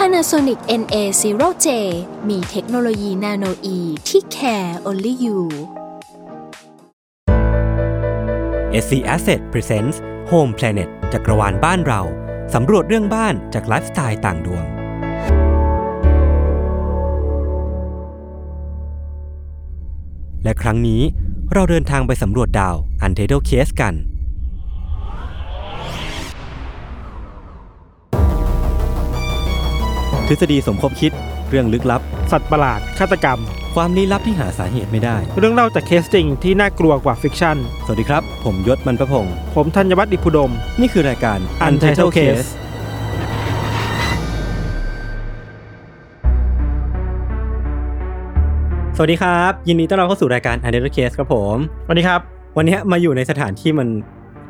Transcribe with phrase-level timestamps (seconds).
[0.00, 1.66] Panasonic NA0J
[2.28, 5.38] มีเทคโนโลยีนาโนอีที่ care only you
[8.82, 9.96] SC Asset Presents
[10.30, 12.00] Home Planet จักรวาลบ้านเรา
[12.54, 14.64] สำรวจเรื่องบ้านจากไลฟ์สไตล์ต่างดวง
[20.44, 21.02] และครั้งนี้
[21.52, 23.94] เราเดินทางไปสำรวจดาว Untitled Case กัน
[30.28, 31.12] ทฤษฎีสมคบคิด
[31.48, 33.38] เรื่องลึกลับ สัตว์ประหลาด ฆาตกรรม
[33.74, 37.56] ความลี้ลับที่หาสาเหตุไม่ได้ เรื่องเล่าจากเคสจริงที่น่ากลัวกว่า fiction
[37.86, 42.48] สวัสดีครับ ผมยศมันประพงศ์ผมธัญวัฒน์อิพุดม นี่คือรายการ Untitled Case
[48.96, 51.56] สวัสดีครับ ยินดีต้อนรับเข้าสู่รายการ Untitled Case ครับผม
[51.88, 52.20] วันนี้ครับ
[52.56, 53.88] วันนี้มาอยู่ในสถานที่มัน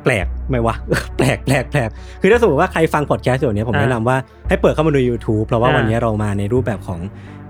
[0.05, 0.75] แปลกไหมวะ
[1.17, 1.89] แปลกแปลกแปลก
[2.21, 4.17] คือถ้าสมมติว่าใครฟังพอดแคสต์อยู่เนี้ยผมอ่าแนะนำว่า
[4.49, 7.01] ให้เปิดเข้ามาดู YouTube เพราะว่าอ่าวันนี้เรามาในรูปแบบของ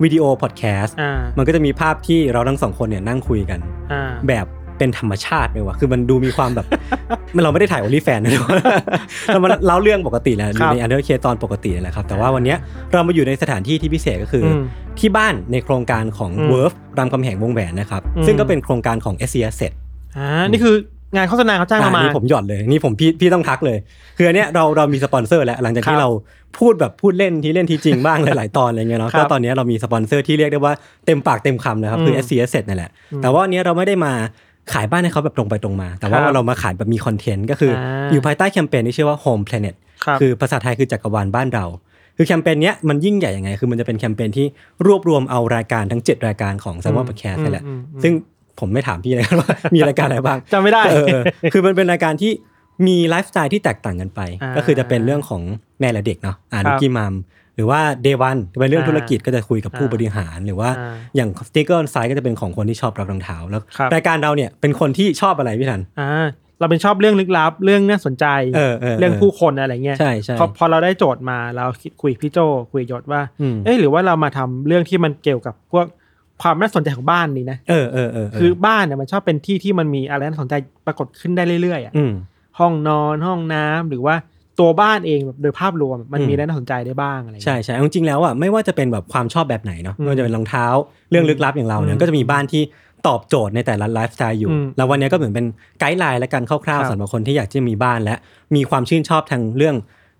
[0.03, 3.61] วิดีโอพอดแคสต์อ่ามันก็จะมีภาพที่เราทั้งสองคนเนี่ยนั่งคุยกัน
[3.93, 4.47] อ่าแบบ
[4.79, 6.67] เป็นธรรมชาติเลยวะคือมันดูมีความแบบ
[7.35, 8.31] มันเราไม่ได้ถ่าย OnlyFans นะ
[9.27, 12.59] เรามาเล่าเรื่องปกติแหละอยู่ใน Untitled Case ตอนปกติแหละครับ แต่ว่าวันเนี้ย
[12.93, 14.63] เรามาอยู่ในสถานที่ที่พิเศษก็คืออม
[14.99, 20.75] ที่บ้านในโครงการของอืม Verve รามคำแหงวงแหวนนะครับอืมซึ่งก็เป็นโครงการของ SC Asset อ่านี่คือ
[21.17, 23.79] งานโฆษณาเขาจ้างเรามานี่ผมหย่อนเลยนี่ผมพี่พี่ต้องทักเลย
[24.17, 26.09] คืออันเนี้ยเราเรามีสปอนเซอร์แล้วหลังจากที่ครับเรา
[26.59, 30.73] พูดแบบพูดเล่นที่เล่นที่จริงบ้างหลายๆตอนอะไรเงี้ยเนาะครับก็ตอนเนี้ยเรามีสปอนเซอร์ที่เรียกได้ว่า
[31.07, 32.91] เต็มปากเต็มคำนะครับคืออืม SC Asset นั่นแหละ
[33.23, 34.13] แต่ว่าอันเนี้ยเราไม่ได้มา
[34.73, 41.65] ขายบ้านให้เขาแบบตรงไปตรงมา แต่ว่าครับเรามาขายแบบมีคอนเทนต์ก็คืออาอยู่ภายใต้แคมเปญที่ชื่อว่า Home Planet ครับคือภาษาไทยคือจักรวาลบ้านเรา
[42.17, 44.47] คือแคมเปญเนี้ยมันยิ่งใหญ่ยังไง คือมันจะเป็นแคมเปญที่
[44.87, 48.13] รวบรวมเอารายการทั้ง 7 รายการของ Salmon Podcast นี่แหละอืมอืมซึ่ง
[48.61, 51.23] ผมไม่ถามพี่เลยว่ามีรายการอะไรบ้างจำไม่ได้เออเออ
[51.53, 52.33] คือมันเป็นรายการที่
[52.87, 55.43] มีไลฟ์สไตล์ที่แตกต่างกันไปอ่าก็คือจะเป็นเรื่องของ
[55.81, 57.15] แม่และเด็กเนาะอ่าครันุบ Rookie Mom
[57.57, 66.27] หรือว่า Day One เป็นเรื่องอ่าธุรกิจก็จะคุยกับผู้อ่าบริหาร หรือว่าอ่าอย่าง Sneaker Size ก็จะเป็นของคนที่ชอบรักรองเท้าแล้วครับรายการเราเนี่ยเป็นคนที่ชอบอะไรพี่ทันอ่า
[66.61, 72.39] เราเป็นชอบเรื่องลึกลับเรื่องน่าสนใจเออเออเรื่องผู้คนอะไรเงี้ยใช่ใช่พอพอเราได้โจทย์มาเราคิดคุยพี่โจ
[72.73, 75.87] คุยยศว่าอืมเอ้ยหรือว่าเรามาทำเรื่องที่มันเกี่ยวกับพวก
[76.43, 80.55] ความน่าสนใจของบ้านนี่นะเออเออเออเคือบ้านเนี่ยมันชอบเป็นที่ที่มันมีอะไรน่าสนใจ
[80.87, 82.13] ปรากฏขึ้นได้เรื่อยๆอะอืม
[82.59, 84.15] ห้องนอนห้องน้ำหรือว่า
[84.61, 90.67] ตัวบ้านเองแบบโดยภาพรวมมันอืมมีอะไรน่าสนใจได้บ้างอะไรเงี้ยใช่ใช่เอาจริงๆแล้วอะไม่ว่าจะเป็นแบบความชอบแบบไหนเนาะอืมไม่ว่าจะเป็นรองเท้า
[91.11, 92.63] เรื่องลึกลับอย่างเราเนี่อืยมก็จะมีบ้านที่
[93.07, 95.47] ตอบโจทย์ในแต่ละไลฟ์สไตล์อยู่อืมแล้ววันนี้ก็เหมือนเป็น
[95.81, 98.17] ไกด์ไลน์และกันคร่าวครัๆบสำหรับคนที่อยากจะมีบ้านและ
[98.55, 99.77] มีความชื่นชอบทางเรื่อง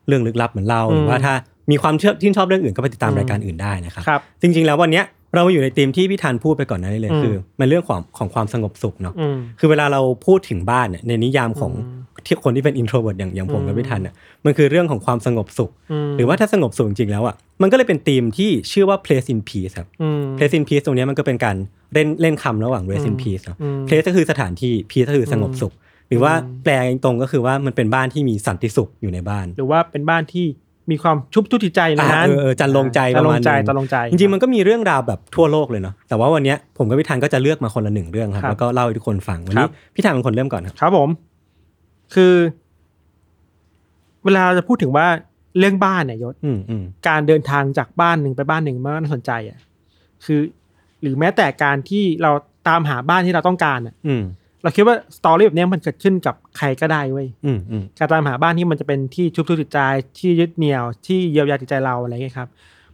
[0.09, 1.35] เรื่องลึกลับเหมือนเราอืมหรือว่าถ้า
[1.71, 5.05] มีความเชื่อชื่นชอบเรื่องอื่นก็ไปติดตามอืมรายการอื่นได้นะครับครับจริงๆแล้ววันเนี้ย
[5.35, 14.15] เรามาอยู่ในธีมที่พี่ธันพูดไปก่อนหน้านี้เลยอืมคือ มันเรื่องของของความสงบสุขเนาะอืมคือเวลาเราพูดถึงบ้านเนี่ยในนิยามของอืมที่คนที่เป็น introvert อย่างอย่างผมกับอืมพี่ธันเนี่ย
[14.45, 15.71] มันคือเรื่องของความสงบสุข
[16.09, 21.57] มหรือว่าถ้าสงบสุขจริงๆแล้วอะมันก็เลยเป็นธีมที่ชื่อว่า place in peace ครับอืม place in peace ตรงเนี้ยมันก็เป็นการ
[21.93, 25.73] เล่นเล่นคำระหว่าง rest in อืม peace เนาะอืม place ก็คือสถานที่ peace ก็คือสงบสุข
[26.09, 30.47] หรือว่าอืมแปลตรงก็คือว่ามันเป็นบ้านที่มีสันติสุขอยู่ในบ้าน หรือว่าเป็นบ้านที่
[30.91, 41.09] มีความชุบทุติใจในอ่านั้นเออเออจันลงใจจันลประงมาณใจหนึ่งจันลงใจจริงๆมันก็มีเรื่องราวแบบทั่วโลกเลยเนาะแต่ว่าวันเนี้ยผมกับพี่ธันก็จะเลือกมาคนละหนึ่งเรื่องครับครับแล้วก็เล่าให้ทุกคนฟังวันครันี้บพี่ธันเป็นคนเริ่มก่อนครับครับผม
[42.15, 42.35] คือ
[44.25, 45.07] เวลาเราจะพูดถึงว่า
[45.59, 49.59] เรื่องบ้านเนี่ยยศอืมอืมการเดินทางจากบ้านหนึ่งไปบ้านหนึ่งมันก็น่าสนใจอะ
[50.25, 50.41] คือ
[51.03, 52.31] หรือแม้แต่การที่เรา
[52.69, 54.23] ตามหาบ้านที่เราต้องการอะอืม
[54.67, 59.79] เราคิดว่าสตอรี่แบบเนี้ยมันเกิดขึ้นกับใครก็ได้เว้ยอืมอืมการตามหาบ้านที่มันจะเป็นที่ชุบทุกจิตใจ
[60.19, 62.49] ที่ยึดเหนี่ยวที่เยียวยาจิตใจเราอะไรเงี้ยครับ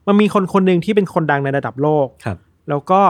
[0.06, 2.36] มันมีคนคนหนึ่งที่เป็นคนดังในระดับโลกครับ
[2.68, 3.00] แล้วก็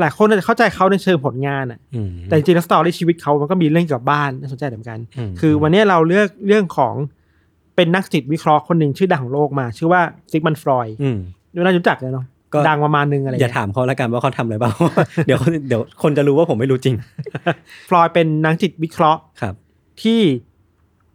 [0.00, 6.94] หลายคนอาจจะเข้าใจเขาในเชิงผลงานอะอืมแต่จริงๆแล้วสตอรี่ชีวิตเขามันก็มีเรื่องเกี่ยวกับบ้านน่าสนใจเหมือนกันอืมคือวันนี้เราเลือกเรื่องของ
[7.76, 11.18] เป็นนักจิตวิเคราะห์คนหนึ่งชื่อดังของโลกมา ชื่อว่าซิกมันฟรอยด์อืม
[11.54, 12.37] ดูน่ารู้จักเลยเนาะก็
[12.68, 14.72] ดังประมาณนึงอะไรอย่าเงี้ยถามเขาแล้วกันว่าเขาทำอะไรบ้าง
[15.26, 16.94] เดี๋ยวเดี๋ยวคนจะรู้ว่าผมไม่รู้จริง
[17.88, 19.54] ฟรอยด์เป็นนักจิตวิเคราะห์ครับ
[20.02, 20.20] ที่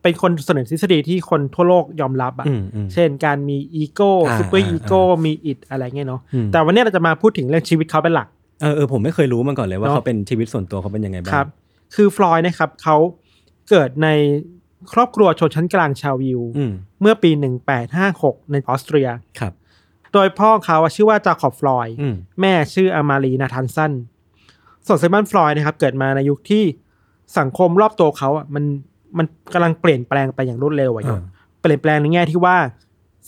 [0.01, 8.27] เป็นคนเสนอทฤษฎีที่คนทั่วโลกยอมรับอะอืมอืมเช่นการมีอีโก้อ่าซูเปอร์อ่าอีโก้มี id อะไรเงี้ยเนาะอืมแต่วันนี้เราจะมาพูดถึงเรื่องชีวิตเขาเป็นหลัก
[8.62, 11.47] เออเออผมไม่เคยรู้มาก่อนเลยว่าเนอะเขาเป็นชีวิตส่วนตัวเขาเป็นยังไงบ้างครับ
[11.95, 12.97] คือฟรอยด์นะครับเขา
[13.69, 14.09] เกิดใน
[14.94, 16.71] ครอบครัวชนชั้นกลางชาวยิวอืม
[17.01, 17.31] เมื่อปี
[17.91, 19.07] 1856 ในออสเตรีย
[19.39, 19.53] ครับ
[20.13, 23.92] โดยพ่อเขาอะชื่อว่าจาคอบฟลอยด์อืมแม่ชื่ออามารีนาทันสัน
[24.88, 26.63] ส่วนไซมอนฟลอยด์นะครับ เกิดมาในยุคที่
[27.39, 28.63] สังคมรอบตัวเขาอะมัน
[29.18, 31.21] มันกำลังเปลี่ยนแปลงไปอย่างรวดเร็วอะอ่า
[31.62, 32.56] เปลี่ยนแปลงในแง่ที่ว่า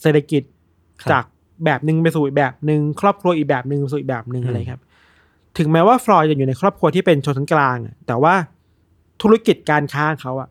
[0.02, 0.44] เศรษฐกิจ
[1.02, 1.24] ครับจาก
[1.66, 4.82] แบบหนึ่งไปสู่อีกแบบหนึ่งครอบครัวอีกแบบหนึ่งไปสู่อีกแบบหนึ่งอืมอะไรครับ
[5.58, 8.34] ถึงแม้ว่าฟลอยด์จะอยู่ในครอบครัวที่เป็นชนชั้นกลางอะแต่ว่า
[9.22, 10.50] ธุรกิจการค้าของเขาอะ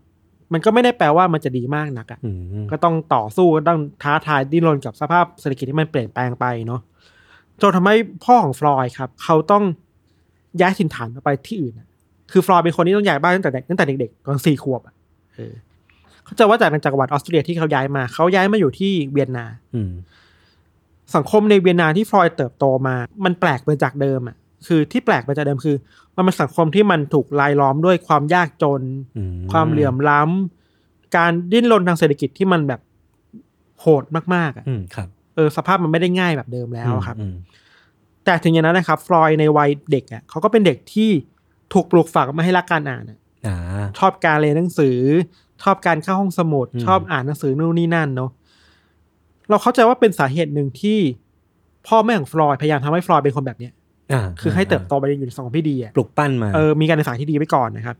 [0.54, 2.30] มันก็ไม่ได้แปลว่ามันจะดีมากนักอะอื
[2.62, 6.80] มก็ต้องต่อสู้ก็ต้องท้าทายดิ้นรนกับสภาพเศรษฐกิจที่มันเปลี่ยนแปลงไปเนาะ
[7.62, 9.64] จนทำให้พ่อของฟรอยด์ครับ เขาต้อง
[10.60, 11.86] ย้ายถิ่นฐานไปที่อื่นอะ
[12.32, 14.94] คือฟรอยด์เป็นคนที่ต้องย้ายบ้านตั้งแต่เด็กตั้งแต่เด็กๆตอนสี่ขวบอะ
[15.34, 15.54] เออ
[16.24, 19.92] เขาจะว่าจากในจักรวรรดิออสเตรเลียที่เขาย้ายมา เขาย้ายมาอยู่ที่เวียนนาอืม
[21.14, 24.36] สังคมในเวียนนาที่ฟรอยด์เติบโตมา มันแปลกไปจากเดิมอะ
[24.66, 25.76] คือที่แปลกไปจากเดิมคือ
[26.16, 28.82] มันเป็นสังคมที่มันถูกลายล้อมด้วยความยากจน
[29.16, 29.22] อื
[29.52, 32.81] ความเหลื่อมล้ำการดิ้นรนทางเศรษฐกิจที่มันแบบ
[33.81, 37.34] โหดมากๆอะอืมครับเออสภาพมันไม่ได้ง่ายแบบเดิมแล้วอะครับอืม
[38.25, 41.11] แต่ถึงอย่างนั้นนะครับ ฟลอยด์ในวัยเด็กอะเขาก็เป็นเด็กที่
[41.72, 43.56] ถูกปลูกฝังมาให้รักการอ่านอะอ่า
[43.99, 44.99] ชอบการเรียนหนังสือ
[45.62, 48.31] ชอบการเข้าห้องสมุดอืมชอบอ่านหนังสือนู่นนี่นั่นเนาะ
[49.50, 50.99] เราเข้าใจว่าเป็นสาเหตุหนึ่งที่
[51.88, 53.83] พ่อแม่ของฟรอยด์พยายามทำให้ฟรอยด์เป็นคนแบบเนี้ยอ่า
[54.40, 57.96] คือให้เติบโตไปอยู่ในสังคมที่ดีอะปลุกปั้นมาเออมีการศึกษาที่ดีไว้ก่อนนะครับ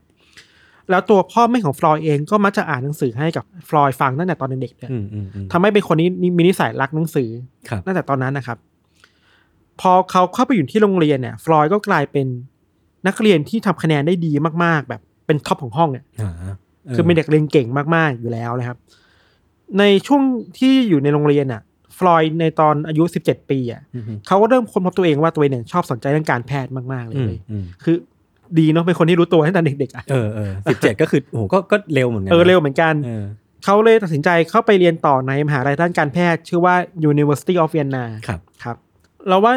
[0.89, 6.07] แล้วตัวพ่อแม่ของฟรอยด์เองก็มักจะอ่านหนังสือให้กับฟรอยด์ฟังตั้งแต่ตอนเด็กๆเนี่ยอืมอืมอืมทำให้เป็นคนนี้
[6.37, 7.29] มีนิสัยรักหนังสือ
[7.69, 8.57] ครับตั้งแต่ตอนนั้นนะครับ
[9.81, 12.27] พอเขาเข้าไปอยู่ที่โรงเรียนเนี่ย ฟรอยด์ก็กลายเป็น
[13.07, 14.31] นักเรียนที่ทำคะแนนได้ดี
[14.63, 16.31] มากๆ แบบเป็น top ของห้องเนี่ยอ่า
[16.95, 18.77] คือเป็นเด็กเรียนเก่งมากๆอยู่แล้วนะครับ
[19.79, 20.21] ในช่วง
[20.57, 21.61] ที่อยู่ในโรงเรียนอะ
[21.97, 27.95] ฟลอยด์ในตอนอายุสิบเจ็ดปีอะอืมอืมเขาก็เริ่มค้นพบตัวเองว่าตัวเองเนี่ยชอบสนใจเรื่องการแพทย์มากๆเลอืมยอืมคือ
[28.59, 33.25] ดีเนาะเป็นคนที่รู้ตัวตั้งแต่เด็กๆอะเออเออสิบเจ็ดก็คือโอ้โหก็ก็เร็วเหมือนกันเออนะเร็วเหมือนกันเออ
[33.63, 36.75] เขาเลยตัดสินใจเข้าไปเรียนต่อในมหาลัยด้านการแพทย์ ชื่อว่า
[37.11, 38.75] University of Vienna ครับครับ
[39.27, 39.53] เราว่า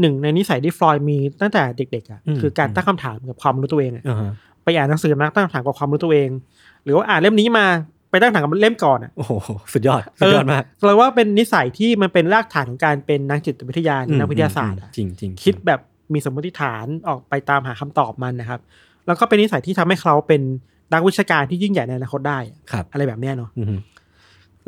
[0.00, 4.32] หนึ่งในนิสัยที่ฟลอยด์มีตั้งแต่เด็กๆอะอืมคือการตั้งคำถามกับความรู้ตัวเองอะอ่าฮะ
[4.64, 6.28] ไปอ่านหนังสือมาตั้งคำถามกับความรู้ตัวเอง
[6.84, 7.66] หรือว่าอ่านเล่มนี้มา
[8.10, 9.32] ไปตั้งคำถามกับเล่มก่อนอะโอ้โห
[9.72, 15.80] สุดยอดสุดยอดมากเราว่าเป็นนิสัยที่มันเป็นรากฐานของการเป็นนักจิตวิทยาหรือนักวิทยาศาสตร์อะจริงจริงคิดแบบ
[16.12, 18.60] มีสมมติฐานออกไปตามหาคำตอบมันนะครับ
[19.06, 20.42] แล้วก็เป็นนิสัยที่ทำให้เขาเป็น
[20.92, 23.66] นักวิชาการที่ยิ่งใหญ่ในอนาคตได้อะครับอะไรแบบเนี้ยเนาะอืม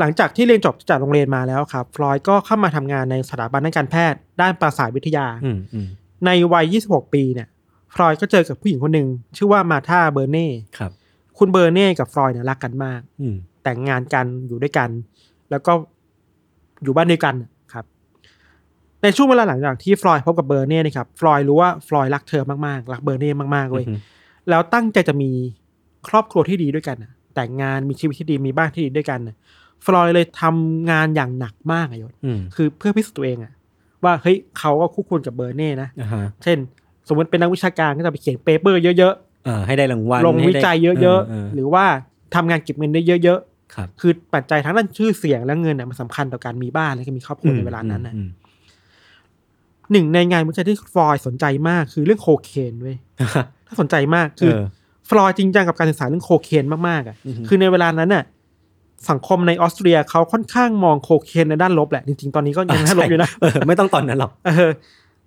[0.01, 5.87] หลังจากที่เรียนจบจากโรงเรียนมาแล้วครับ ฟลอยด์ก็เข้ามาทำงานในสถาบันด้านการแพทย์ ด้านประสาทวิทยาอืมอืม
[6.27, 7.49] ในวัย 26 ปีเนี่ย
[7.95, 10.93] ฟรอยด์ก็เจอกับผู้หญิงคนหนึ่งชื่อว่ามาธาเบอร์เน่ครับ
[11.45, 13.35] คุณเบอร์เน่กับฟรอยด์เนี่ยรักกันมาก อืม
[13.65, 14.89] แต่งงานกันอยู่ด้วยกัน
[15.51, 15.73] แล้วก็
[16.83, 17.35] อยู่บ้านเดียวกัน
[17.73, 17.85] ครับ
[19.03, 23.99] ในช่วงเวลาหลังจากที่ฟรอยด์พบกับเบอร์เน่นะครับฟรอยด์รู้ว่าฟรอยด์รักเธอมากๆรักเบอร์เน่มากๆเว้ยอืม
[24.51, 25.31] แล้วตั้งใจจะมี
[26.09, 29.37] ครอบครัวที่ดีด้วยกันน่ะแต่งงานมีชีวิตที่ดีมีบ้านที่ดีด้วยกันน่ะ
[29.87, 33.53] ฟรอยด์เลยทำงานอย่างหนักมากอะยศอืมคือเพื่อพิสูจน์ตัวเองอะ
[34.05, 36.59] ว่าเฮ้ยเขาก็คู่ควรกับเบอร์เน่นะ อ่าฮะ เช่น
[37.09, 39.11] สมมติเป็นนักวิชาการก็จะไปเขียน paper เยอะอ่า
[39.67, 41.85] ให้ได้รางวัลๆลงวิจัยให้ได้เยอะๆๆหรือว่า
[42.35, 43.41] ทำงานเก็บเงินได้เยอะ
[43.75, 48.29] ครับๆคือปัจจัยทั้งด้านชื่อเสียงและเงินน่ะมันสำคัญต่อการมีบ้านและก็มีครอบครัวในเวลานั้นน่ะอืม
[49.93, 53.29] หนึ่งในงานวิจัยที่ฟรอยด์สนใจมากคือเรื่องโคเคนเว้ยอืม
[53.67, 54.65] ถ้าสนใจมากคือเออ
[55.11, 58.25] ฟรอยด์จริงจังกับการศึกษาเรื่องโคเคนมากๆอะอือฮึคือในเวลานั้นน่ะ
[59.11, 64.71] สังคมในออสเตรียเขาค่อนข้างมองโคเคนในด้านลบแหละ จริงๆ ตอนนี้ก็ยังด้านลบอยู่นะเออไม่ต้องตอนนั้นหรอกเออ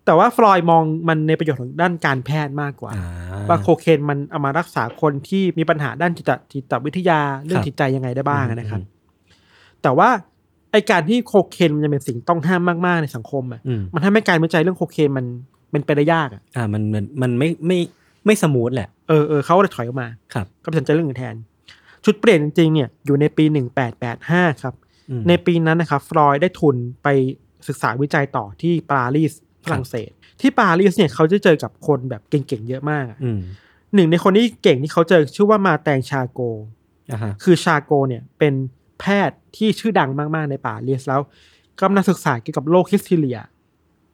[0.05, 8.93] แต่ว่าฟลอยด์มองมันในประโยชน์ของด้านการแพทย์มากกว่าอ่า ว่าโคเคนมันเอามารักษาคนที่มีปัญหาด้านจิตจิตวิทยาเรื่อคงระดับจิตใจยังไงได้บ้างอะนะครับอืม
[9.83, 10.09] แต่ว่า
[10.71, 15.25] ไอการที่โคเคนมันจะเป็นสิ่งต้องห้ามมากๆในสังคมอะอืมมันทำให้การวิจัยเรื่องโคเคนมัน
[15.73, 17.79] มันเป็นได้ยากอะอ่ามันมันมันไม่ไม่
[18.25, 21.35] ไม่ smooth แหละเออเออเขาก็เลยถอยออกมาครับก็ไปสนใจเรื่องอื่นแทน
[22.05, 23.43] จุดเปลี่ยนจริงๆเนี่ยอยู่ในปี
[24.03, 24.73] 1885ครับ
[25.09, 27.07] อืมในปีนั้นนะครับฟลอยด์ได้ทุนไป
[27.67, 29.33] ศึกษาวิจัยต่อที่ปารีส
[29.65, 30.09] ฝรั่งเศส
[30.41, 33.39] ที่ปารีสเนี่ยเขาจะเจอกับคนแบบเก่งๆเยอะมากอะอืม
[33.93, 36.39] หนึ่งในคนที่เก่งที่เขาเจอชื่อว่ามาแตงชาโก
[37.11, 38.53] อ่าฮะคือชาโกเนี่ยเป็น
[38.99, 41.21] แพทย์ที่ชื่อดังมากๆในปารีสแล้ว
[41.81, 43.39] กำลังศึกษาเกี่ยวกับโรคฮิสทีเรีย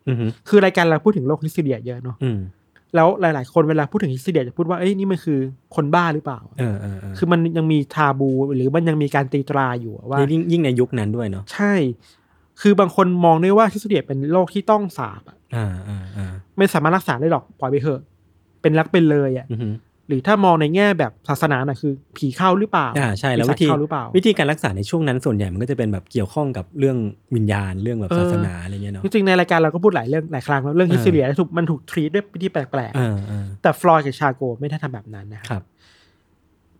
[0.07, 0.17] อืม
[0.47, 2.39] คือรายการเราพูดถึงโรคฮิสทีเรียเยอะเนาะอืม
[2.95, 5.39] แล้วหลาย ๆ คนเวลาพูดถึงฮิสทีเรียจะพูดว่าเอ้ยนี่มันคือ
[5.75, 11.73] คนบ้าหรือเปล่าเออเออเออคือมันยังมีทาบูหรือมันยังมีการตีตราอยู่อะว่ายิ่งยิ่งในยุคนั้นด้วยเนาะใช่
[12.61, 17.99] คือบางคนมองด้วยว่าฮิสเดียเป็นโรคที่ต้องสาบอะ อ่าอ่าอ่าไม่สามารถรักษาได้หรอกปล่อยไปเถอะ
[18.61, 19.73] เป็นรักเป็นเลยอะอืม
[20.07, 26.97] หรือถ้ามองในแง่แบบศาสนาหน่อยคือ ผีเข้าหรือเปล่าอ่าใช่แล้วปีวิธีศาจเข้าหรือเปล่า วิธีการรักษาในช่วงนั้นส่วนใหญ่มันก็จะเป็นแบบเกี่ยวข้องกับเรื่อง
[27.35, 35.63] วิญญาณเรื่องแบบเออศาสนาอะไรเงี้ยเนาะจริงๆในรายการเราก็พูดหลายเรื่องหลายครั้งแล้วเรื่องเออฮิสเดียถูกมันถูกทรีตด้วยวิธีแปลกเออเออๆแต่ฟลอยด์กับชาโกไม่ได้ทำแบบนั้นนะคครับรับ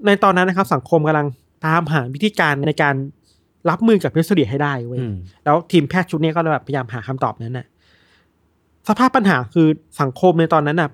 [0.06, 1.28] ในตอนนั้นนะครับ สังคมกำลัง
[1.66, 2.96] ตามหาวิธีการในการ
[3.70, 7.66] รับมือกับพิษดีให้ได้เว้ยอืมแล้วทีมแพทย์ชุดนี้ก็แบบพยายามหาคำตอบนั้นน่ะ
[8.88, 9.68] สภาพปัญหาคือ
[10.02, 10.90] สังคมในตอนนั้นน่ะ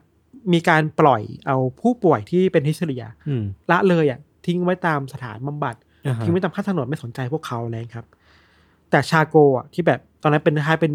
[0.53, 5.75] มีการปล่อยเอาผู้ป่วยที่เป็นฮิสเทียอืมละเลยอะทิ้งไว้ตามสถานบำบัด
[6.08, 8.06] อ่าฮะทิ้งไว้ตามข้างถนนไม่สนใจพวกเขาเลยครับ
[8.89, 10.94] แต่ชาโกอะที่แบบตอนนั้นเป็นคล้ายๆเป็น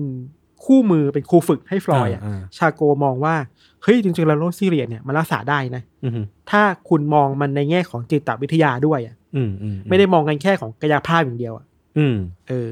[0.65, 3.35] คือเหมือนเป็นครูฝึกให้ฟลอยด์อะอ่าชาโกมองว่า
[3.83, 6.13] เฮ้ยจริงๆแล้วโรคฮิสทีเรียเนี่ยมันรักษาได้นะอืม
[6.51, 11.65] ถ้าคุณมองมันในแง่ของจิตวิทยาด้วยอะอืมอืมไม่ได้มองกันแค่ของกายภาพอย่างเดียวอะ
[11.99, 12.17] อืม
[12.49, 12.69] เออ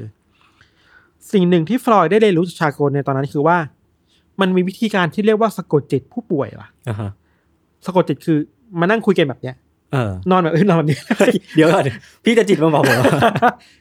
[1.33, 3.57] สิ่งหนึ่งที่ฟลอยด์ได้เรียนรู้จากชาโกในตอนนั้นคือว่า
[4.41, 7.11] มันมีวิธีการที่เรียกว่าสะกดจิตผู้ป่วยว่ะอ่าฮะ
[7.85, 8.37] สะกดจิตคือ
[8.79, 9.55] มานั่งคุยกันแบบเนี้ย
[9.93, 10.99] เออนอนแบบเออนอนแบบนี้
[11.55, 11.83] เดี๋ยวก่อน
[12.23, 13.13] พี่จะจิตมาบอกผมว่า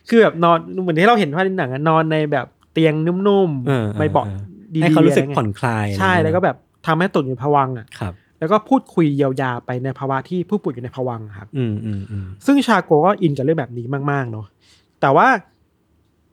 [0.09, 4.41] คือแบบนอนเหมือนที่เราเห็นภาพในหนังอะนอนในแบบเตียงนุ่มเออๆไม่เบาะเออ
[4.75, 14.47] ดีๆให้เขารู้สึกะไงี้ยผ่อนคลาย ใช่อะไรอย่างเงี้ยแล้วก็แบบทำให้ตกอยู่ในภวังค์อะครับ แล้วก็พูดคุยเยียวยาไปในภาวะที่ผู้ป่วยอยู่ในภวังค์อะครับอืมอืมอืมซึ่งชาโกก็อินกับเรื่องแบบนี้มากๆเนาะ
[15.01, 15.29] แต่ว่า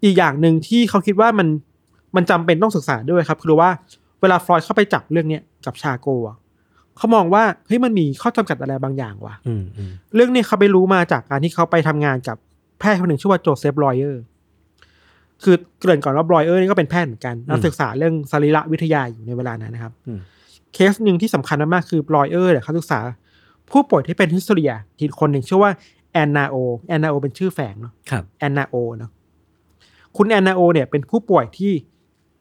[0.03, 1.47] อีกอย่างหนึ่งที่เขาคิดว่ามัน
[2.15, 3.69] มันจำเป็นต้องศึกษาด้วยครับ คือว่า
[4.21, 6.38] เวลาฟลอยด์เข้าไปจับเรื่องเนี้ยกับชาโกอะ
[6.97, 12.38] เขามองว่าเฮ้ยมันมีข้อจำกัดอะไรบางอย่างว่ะอืมอืมเรื่องนี้เขาไปรู้มาจากการที่เขาไปทำงานกับ
[12.79, 14.24] แพทย์คนหนึ่งชื่อว่าโจเซฟบรอยเออร์
[15.43, 20.19] คือเกริ่นก่อนว่าบรอยเออร์นี่ก็เป็นแพทย์เหมือนกันนักศึกษาเรื่องสรีระวิทยาอยู่ในเวลานั้นนะครับอืม
[20.74, 23.00] เคสหนึ่งที่สำคัญมากๆคือบรอยเออร์เนี่ยเขาศึกษา
[23.71, 25.71] ผู้ป่วยที่เป็นฮิสโตเรียทีคนหนึ่งชื่อว่า
[26.13, 26.55] แอนนาโอ
[26.88, 29.12] แอนนาโอเป็นชื่อแฝงเนาะครับแอนนาโอเนาะ
[30.17, 31.71] คุณแอนนาโอเนี่ยเป็นผู้ป่วยที่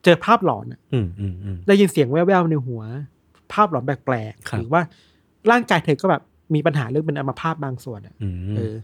[0.06, 2.82] เจอภาพหลอนอะอืมอืมอืมได้ยินเสียงแว่วๆในหัว
[3.52, 4.80] ภาพหลอนแปลกๆครับหรือว่า
[5.50, 6.22] ร่างกายเธอก็แบบ
[6.54, 8.74] มีปัญหาเรื่องเป็นอัมพาตบางส่วนอะอืมเออ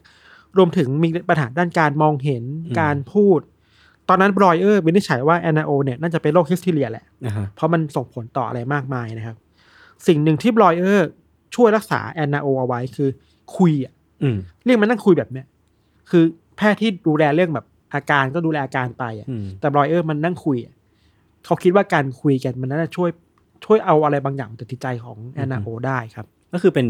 [0.56, 3.40] รวมถึงมีปัญหาด้านการมองเห็นอืมการพูด
[4.08, 9.36] ตอนนั้นบรอยเออร์วินิจฉัยว่าแอนนาโอเนี่ยน่าจะเป็นโรคฮิสทีเรียแหละนะฮะเพราะมันส่งผลต่ออะไรมากมายนะครับ
[10.06, 11.08] สิ่งหนึ่งที่บรอยเออร์
[11.54, 13.08] ช่วยรักษาแอนนาโอเอาไว้คือ
[13.56, 15.46] คุยอะอืมเรียกมานั่งคุยแบบเนี้ย
[16.10, 16.24] คือ
[16.56, 20.74] แพทย์ที่ดูแลเรื่องแบบอาการก็ดูแลอาการไปอะอืมแต่บรอยเออร์มันนั่งคุยอะ
[21.44, 23.10] เขาคิดว่าการคุยกันมันน่าจะช่วย
[23.64, 26.86] ช่วยเอาอะไรบางอย่างจากจิตใจของแอนนาโอได้ครับ ก็คือเป็น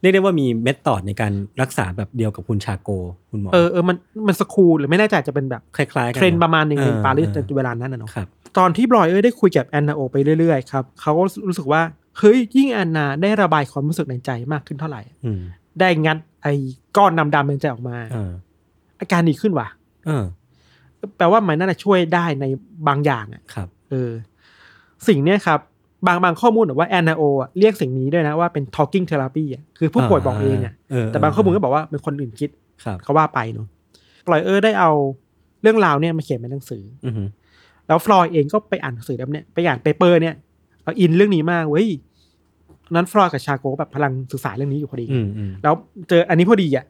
[0.00, 1.32] เรียกได้ว่ามีเมธอดในการ
[1.62, 2.90] รักษาแบบเดียวกับคุณชาโก
[3.30, 8.28] คุณหมอเออเออมันมันสคูลหรือไม่แน่ใจจะเป็นแบบคล้ายๆกันเทรนด์ประมาณหนึ่งในเออปารีสเออในเวลานั้นนะเนาะครับ
[8.58, 11.82] ตอนที่บรอยเออร์ได้คุยกับแอนนาโอไปเรื่อยๆครับเขาก็รู้สึกว่า
[12.18, 15.40] เฮ้ยยิ่งแอนนาได้ระบายความรู้สึกในใจมากขึ้นเท่าไหร่อืม
[15.80, 16.54] ได้งัดไอ้
[16.96, 18.32] ก้อนดำๆในใจออกมาเออ
[19.00, 19.68] อาการดีขึ้นว่ะ
[20.06, 20.24] เออ
[21.16, 22.44] แปลว่ามันน่าจะช่วยได้ใน
[22.88, 24.12] บางอย่างอะครับ เออ
[25.08, 25.60] สิ่งเนี้ยครับ
[26.06, 32.50] บางบางข้อมูลบอกว่าแอนนาโอเรียกสิ่งนี้ด้วยนะว่าเป็น talking therapy อะคือผู้ป่วยบอกเองอะเออแต่บางข้อมูลก็บอกว่าเป็นคนอื่นคิด
[32.84, 33.66] ครับเขาว่าไปเนาะ
[34.26, 34.90] บรอยเออร์ได้เอา
[35.62, 37.24] เรื่องราวเนี่ยมาเขียนเป็นหนังสืออือฮึ
[37.86, 40.34] แล้วฟลอยเองก็ไปอ่านหนังสือแบบเนี้ยไปอ่าน paper เนี่ย
[40.82, 41.88] เอา in เรื่องนี้มากเว้ย
[42.94, 45.74] นั้นฟลอยกับชาโกแบบกำลังศึกษาเรื่องนี้อยู่พอดีอืมอืมแล้ว
[46.08, 46.86] เจออันนี้พอดีอะ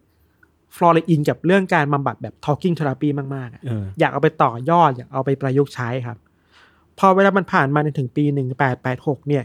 [0.77, 6.17] ฟลอยเลย in กับเรื่องการบำบัดแบบ talking therapy มากๆอะเอออยากเอาไปต่อยอด อยากเอาไปประยุกต์ใช้ครับ
[6.99, 9.45] พอเวลามันผ่านมาในถึงปีหนึ่งแปดแปดหกเนี่ย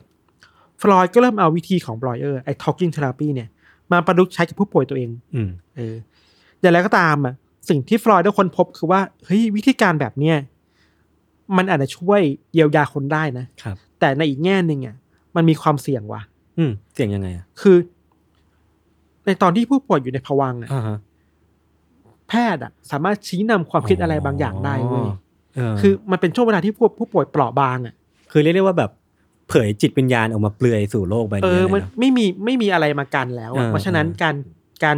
[0.81, 3.49] ฟลอยก็เริ่มเอาวิธีของบรอยเออร์ไอ้ talking therapy เนี่ย
[3.91, 5.95] มาประยุกต์ใช้กับผู้ป่วยตัวเองอืมเออ
[6.61, 7.33] อย่างไรก็ตามอะ
[7.69, 10.37] สิ่งที่ฟลอยได้ค้นพบคือว่าเฮ้ยวิธีการแบบเนี้ย
[11.57, 12.21] มันอาจจะช่วย
[12.53, 14.95] เยียวยาคนได้นะครับ แต่ในอีกแง่หนึ่งอะ
[15.35, 16.21] มันมีความเสี่ยงว่ะ
[16.57, 17.77] อืม เสียงยังไงอะคือ
[19.25, 20.97] ในตอนที่ผู้ป่วยอยู่ในภวังค์อะอ่าฮะ
[22.29, 25.11] แพทย์อะ สามารถชี้นำความคิดอะไรบางอย่างได้เว้ยเออ
[25.81, 27.93] คือมันเป็นช่วงเวลาที่ผู้ผู้ป่วยเปราะบางอะ
[28.31, 28.91] คือเรียกได้ว่าแบบ
[29.49, 34.35] เผยจิตวิญญาณออกมาเปลือยสู่โลกใบเอนี้อเลยมันนะไม่มีไม่มีอะไรมากันแล้วอะเออเพราะฉะนั้นเออการ
[34.83, 34.97] การ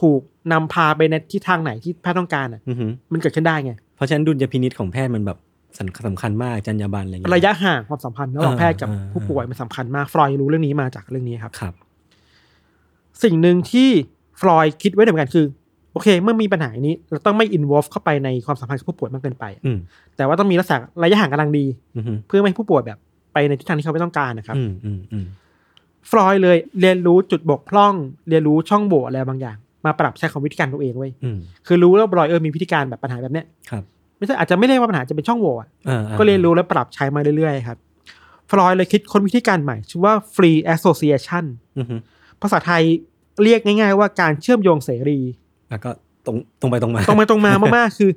[0.00, 0.20] ถูก
[0.52, 5.38] นำพาไปในทิศทางไหนที่แพทย์ต้องการอะอือฮึมันเกิดขึ้นได้ไง เพราะฉะนั้นดุลยพินิษของแพทย์มันแบบ
[5.78, 11.74] สำสำคัญมากจรรยาบรรณอะไรอย่างเงี้ยระยะห่างความสัมพันธ์ระหว่างเออแพทย์กับเออผู้ป่วยมันสำคัญมากฟรอยด์รู้เรื่องนี้มาจากเรื่องนี้ครับครับ
[13.22, 13.88] สิ่งหนึ่งที่
[14.40, 15.46] ฟรอยด์คิดไว้เหมือนกันคือ
[15.92, 19.78] โอเค เมื่อมีปัญหานี้ เราต้องไม่อินวอลฟเข้าไปในความสัมพันธ์กับผู้ป่วยมากเกินไปอืม
[20.16, 21.64] แต่ว่าต้องมีรักษาระยะห่างกำลังดี
[21.96, 22.98] อือฮึเพื่อไม่ให้ผู้ป่วยแบบ
[23.32, 25.26] ไปในทิศทางที่เขาไม่ต้องการนะครับอืมอืมอืม
[26.10, 27.94] ฟรอยด์เลยเรียนรู้จุดบกพร่อง
[28.28, 33.82] เรียนรู้ช่องโหว่อะไรบางอย่าง มาปรับใช้ของวิธีการตัวเองไว้ยอืมคือรู้แล้วบรอยเออร์มีวิธีการแบบปัญหาแบบเนี้ยครับ
[34.18, 37.78] ไม่ใช่อาจจะไม่เรียกว่าปัญหาจะเป็นช่องโหว่อะอ่าอ่าก็เรียนรู้และปรับใช้มาเรื่อยๆครับ
[38.50, 41.44] ฟรอยด์เลยคิดค้นวิธีการใหม่ ชื่อว่า free association
[41.78, 41.96] อือฮึ
[42.42, 42.82] ภาษาไทย
[43.42, 45.18] เรียกง่าย ๆ ว่าการเชื่อมโยงเสรี
[45.70, 45.90] แล้วก็
[46.26, 48.10] ตรงตรงไปตรงมา ตรงมาตรงมามากๆ คือ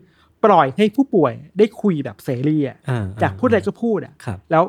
[0.45, 4.63] ปล่อยให้ผู้ป่วยได้คุยแบบเสรีอะอ่าอยากพูดอะไรก็พูดอะครับแล้ว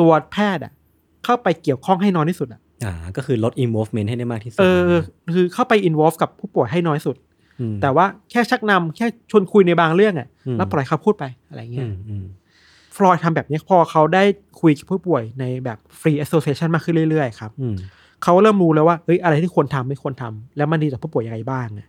[0.00, 0.72] ตัวแพทย์อะ
[1.24, 5.00] เข้าไปเกี่ยวข้องให้น้อยที่สุดอะอ่า ก็คือลด involvement ให้ได้มากที่สุด เออ
[5.34, 7.16] คือเข้าไป involve กับผู้ป่วยให้น้อยสุด
[7.72, 12.24] มแต่ว่าแค่ชักนำแค่ชวนคุยในบางเรื่องอะอืมแล้วปล่อยเขาพูดไปอะไรอืเงี้ยมอืม
[12.96, 14.24] ฟลอยด์ทำแบบนี้พอเขาได้
[14.60, 17.76] คุยกับผู้ป่วยในแบบ free association มากขึ้นเรื่อยๆ ครับอืม
[18.22, 21.86] เขาเริ่มรู้แล้วว่าเฮ้ยอะไรที่ควรทำไม่ควรทำแล้วมันดีต่อผู้ป่วยยังไงบ้างอะ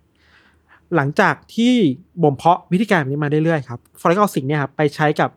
[0.95, 1.73] หลังจากที่
[2.23, 5.29] บ่มเพาะวิธีการแบบนี้มาเรื่อยๆครับฟลอยก็เอาสิ่งเนี้ยครับไปใช้กับ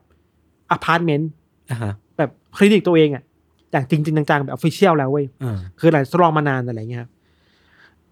[0.71, 1.30] อพาร์ตเมนต์
[1.71, 3.23] อ่าฮะแบบคลินิกตัวเองอะ
[3.73, 7.11] อย่างจริงๆจังๆ แบบ official แล้วเว้ยอ่าคือหลังทดลองมานานอะไรเงี้ยครับ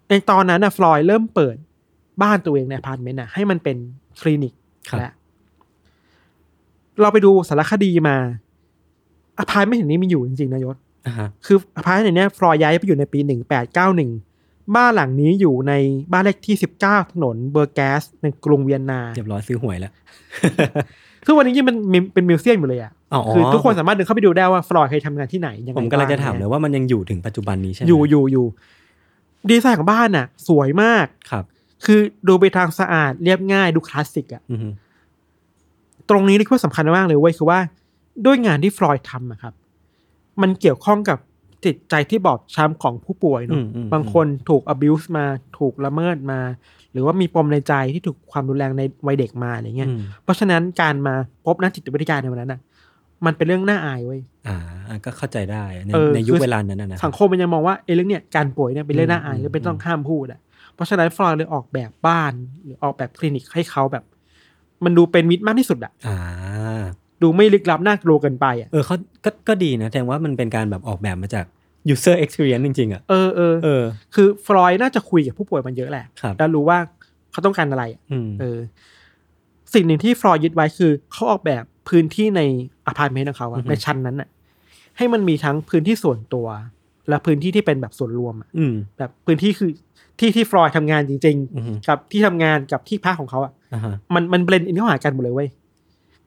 [0.09, 1.55] ในตอนนั้นนะฟลอยเริ่มเปิด
[2.21, 3.77] บ้านตัวเองในอพาร์ตเมนต์น่ะให้มันเป็น
[4.21, 4.53] คลินิก
[4.89, 5.11] ครับและ
[7.01, 8.15] เราไปดูสารคดีมา
[9.39, 10.75] อพาร์ตเมนต์แห่งนี้มีอยู่จริงๆนะยศ
[11.07, 14.09] อ่าฮะคืออพาร์ตเมนต์แห่งเนี้ยฟลอยย้ายไปอยู่ในปีหนึ่งแปดเก้าหนึ่ง
[14.75, 15.73] บ้านหลังนี้อยู่ใน
[16.11, 19.91] บ้านเลขที่สิบเก้าถนนเบอร์แกสในกรุงเวียนนาเรียบร้อยซื้อหวยแล้ว
[21.25, 28.45] คือวันนี้ยังเป็นมีเป็น museum อยู่เลยอะอ๋อคือทุกคนสามารถเดินเข้าไปดูได้ว่าฟลอยเคยทำงานที่ไหนยังไงผมกำลังจะถามบ้เลยว่ามันยังอยู่ถึงปัจจุบันนี้ใช่ไหมอยู่อยู่อยู่
[29.49, 31.43] ดีไซน์ของบ้านน่ะ สวยมากครับ
[31.85, 34.69] คือดูไปทางสะอาดเรียบง่ายดูคลาสสิกอะอือฮึ
[36.09, 37.59] ตรงนี้นี่คือสำคัญมากเลยเว้ยคือว่า
[38.25, 39.53] ด้วยงานที่ฟลอยด์ทำอะครับ
[40.41, 41.17] มันเกี่ยวข้องกับ
[41.65, 45.25] จิตใจที่บอบช้ำของผู้ป่วยอืเนาะมอืมบางคนถูก abuse มา
[45.59, 46.39] ถูกละเมิดมา
[46.93, 52.59] หรือว่ามีปมในใจที่ถูกความรุนแรงในวัยเด็กมาอะไรเงี้ยอืมเพราะฉะนั้นการมาพบนักจิตวิทยาในวันนั้นน่ะ
[53.25, 54.57] มันเป็นเรื่องน่าอายเว้ย อ่า
[54.89, 60.39] อ่าก็เข้าใจได้ในเออในยุคคือเวลานั้นนะนะสังคมมันยังมองว่าไอ้เรื่องเนี้ยการป่วยเนี่ยเป็นเรื่องน่าอายอืมหรือเป็นอืมต้องห้ามพูดอะ
[60.75, 64.03] เพราะฉะนั้นฟลอยด์เลยออกแบบบ้าน หรือออกแบบคลินิกให้เขาแบบ
[64.85, 66.17] มันดูเป็นมิตรมากที่สุดอะ อ่า
[67.21, 68.95] ดูไม่ลึกลับน่ากลัวเกินไปอะเออเขา
[69.25, 71.45] ก็ก็ดีนะแสดงว่ามันเป็นการแบบออกแบบมาจาก
[71.93, 73.83] user experience จริงๆอะเออเออเออ
[74.15, 76.77] คือฟลอยด์น่าจะคุยกับผู้ป่วยมันเยอะแหละครับแล้วรู้ว่า
[77.31, 78.59] เขาต้องการอะไรอะอืมเออ
[79.73, 82.41] สิ่งหนึ่งที่ฟลอยด์ยึดไว้คือเขาออกแบบพื้นที่ใน
[82.87, 84.29] อพาร์ตเมนต์ของเขาอะในชั้นนั้นอะ
[84.97, 86.47] ให้มันมีทั้งพื้นที่ส่วนตัว
[87.09, 89.71] และพื้นที่ที่เป็นแบบส่วนรวมอะอืมแบบพื้นที่คือ
[90.19, 95.49] ที่ที่ฟลอยด์ทำงานจริงอือฮึๆกับที่ทำงานกับที่พักของเขาอะอ่าฮะมันมัน blend in เข้าหากันหมดเลยเว้ย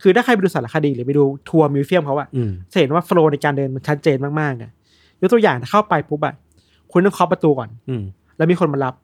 [0.02, 4.70] คือถ้าใครไปดูสารคดีหรือไปดูทัวร์ museum เขาอะอืมจะเห็นว่า flow ในการเดินมันชัดเจนมากๆอะ
[5.20, 6.34] ยกตัวอย่างถ้าเข้าไปปุ๊บอะ
[6.92, 8.02] คุณต้องเคาะประตูก่อน อืม
[8.36, 8.94] แล้วมีคนมารับ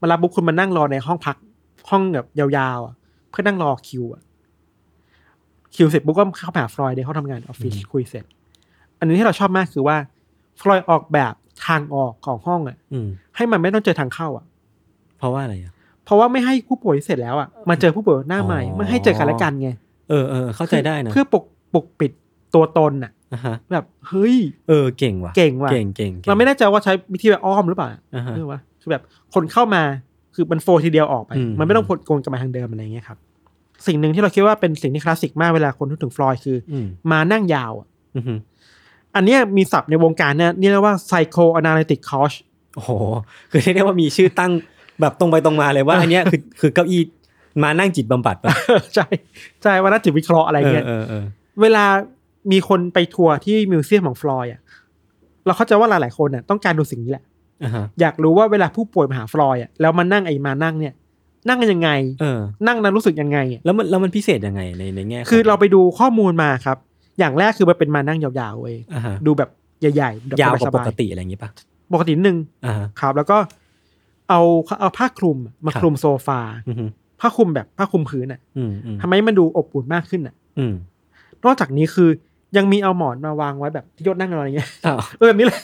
[0.00, 1.36] มารับปุ๊บคุณมานั่งรอในห้องพัก
[1.90, 2.94] ห้องแบบยาวๆอะ
[3.30, 4.22] เพื่อนั่งรอคิวอะ
[5.74, 8.24] คิวเสร็จปุ๊บก็เข้าไปหาฟลอยด์ในห้องทำงานออฟฟิศอืมคุยเสร็จ
[8.98, 9.96] อันนี้ที่เราชอบมากคือว่า
[10.60, 11.34] ฟลอยด์ออกแบบ
[11.66, 14.44] ทางออกของห้องอะอืมให้มันไม่ต้องเจอทางเข้า อะ
[15.18, 15.72] เพราะว่าอะไรอะ
[16.04, 19.70] เพราะว่าไม่ให้ผู้ป่วยที่เสร็จแล้วอะมาเจอผู้ป่วยหน้าใหม่อ๋อไม่ให้เจอกันและกันไง
[20.08, 21.44] เออเออเข้าใจได้นะเพื่อปก
[21.74, 22.12] ปกปิด
[22.54, 24.36] ตัวตนอะอ่าฮะแบบเฮ้ย
[24.68, 29.02] เออเก่งว่ะเก่งว่ะเก่งเก่งก่งเราไม่แน่ใจว่าใช้วิธีแบบอ้อมหรือเปล่าอ่าฮะเออวะคือแบบ
[29.34, 29.82] คนเข้ามา
[30.34, 33.18] คือมัน flow ทีเดียวออกไปอืมมันไม่ต้องพดโกนกลับมาทางเดิมอะไรเงี้ยครับ
[33.86, 38.34] สิ่งหนึ่งที่เราคิดว่าเป็นสิ่งที่คลาสสิกมากเวลาคนพูดถึงฟลอยด์คืออืมมานั่งยาวอะอือฮึ
[39.16, 42.36] อันเนี้ยมีศัพท์ในวงการเนี่ยเรียกว่า psychoanalytic couch
[42.74, 42.90] โอ้โห
[43.50, 44.52] คือเรียกได้ว่ามีชื่อตั้ง
[45.00, 47.02] แบบตรงไปตรงมาเลยว่า อันเนี้ยคือคือเก้าอี้
[47.64, 48.54] มานั่งจิตบำบัดป่ะ
[48.94, 49.06] ใช่
[49.62, 51.24] ใช่ว่านักจิตวิเคราะห์อะไรเงี้ยเออเออ
[51.60, 51.84] เวลา
[52.52, 54.60] มีคนไปทัวร์ที่ museum ของฟลอยด์อะ
[55.46, 57.24] เราเข้าใจว่าหลายๆคนน่ะต้องการดูสิ่งนี้แหละ
[57.60, 60.94] เอออ่าฮะอยากรู้ว่าเวลาผู้ป่วยมาหาฟลอยด์อะแล้วมานั่งไอ้มานั่งเนี่ย
[61.48, 61.90] นั่งกันยังไง
[62.20, 66.76] เออนั่งนั้นรู้สึกยังไงอะแล้วมันแล้วมันพิเศษยังไงในในแง่ขงคือเราไปดูข้อมูลมาครับ
[67.18, 71.50] อย่างแรกคือมันเป็นมานั่งยาวๆเว้ยอ่าฮะดูแบบใหญ่ๆแบบยาวกว่าสปบกติอะไรอย่างงี้ป่ะ
[71.92, 73.38] ปกตินิดนึงอ่าฮะครับ แล้วก็
[74.30, 74.40] เอา
[74.80, 76.84] เอาผ้าคลุมมาครับคลุมโซฟาอือฮึ
[77.20, 80.74] ผ้าคลุมแบบผ้าคลุมพื้นอะอืมอืมทำให้มันดูอบอุ่นมากขึ้นอะ อืม
[81.44, 82.08] นอกจากนี้คือ
[82.56, 85.60] ยังมีเอาหมอนมาวางไว้แบบที่ยศนั่งนอนอะไรเงี้ยอ้าวเออแบบนี้เลย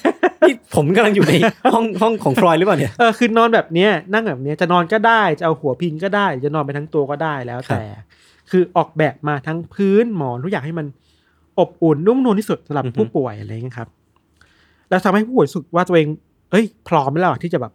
[0.48, 1.32] นี่ผมกำลังอยู่ใน
[1.74, 7.80] ห้องห้องของฟลอยด์หรือเปล่าเนี่ยเออคือนอนแบบเนี้ยนั่งแบบเนี้ยจะนอนก็ได้จะเอาหัวพิงก็ได้ จะนอนไปทั้งตัวก็ได้แล้วแต่
[8.50, 10.86] คือออกแบบมาทั้งพื้นหมอนทุกอย่างให้มัน
[11.58, 13.88] อบอุ่นนุ่มนวลที่สุดสำหรับอือฮึผู้ป่วยอะไรเงี้ยครับ
[14.88, 16.08] แล้วทำให้ผู้ป่วยรู้สึกว่าตัวเอง
[16.50, 17.72] เอ้ย พร้อมแล้วที่จะแบบ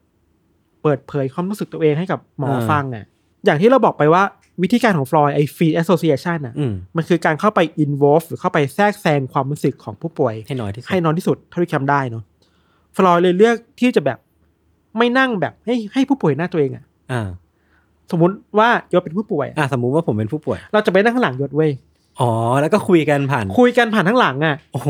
[0.84, 3.06] เปิดเผยความรู้สึกตัวเองให้กับหมอฟังอะ
[3.46, 4.24] อย่างที่เราบอกไปว่า
[4.64, 12.24] วิธีการของฟลอยไอฟีดแอสโซเ a ชันอะอืมมันคือการเข้าไป involve หรือเข้าไปแทรกแซงความรู้สึกของผู้ป่วย ให้น้อยที่สุดให้น้อยที่สุดเท่าที่ทำได้เนาะ
[12.98, 14.18] ฟลอยเลยเลือกที่จะแบบ
[14.98, 17.22] ไม่นั่งแบบให้ให้ผู้ป่วยหน้าตัวเองอะอ่า
[18.12, 21.72] สมมุติว่ายศเป็นผู้ป่วยอะอ่าสมมุติว่าผมเป็นผู้ป่วย เราจะไปนั่งข้างหลังยศเว้ย
[22.20, 24.90] อ๋อแล้วก็คุยกันผ่าน คุยกันผ่านข้างหลังอะโอ้โห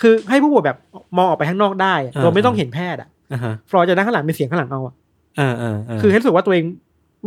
[0.00, 0.76] คือให้ผู้ป่วยแบบ
[1.16, 4.94] มองออกไปข้างนอกได้อะอ่าโดยไม่ต้องเห็นแพทย์อะอ่าฮะฟลอยจะนั่งข้างหลังมีเสียงข้างหลังเอาอะ
[5.40, 6.64] อ่าอ่าาคือให้รู้สึกว่าตัวเอง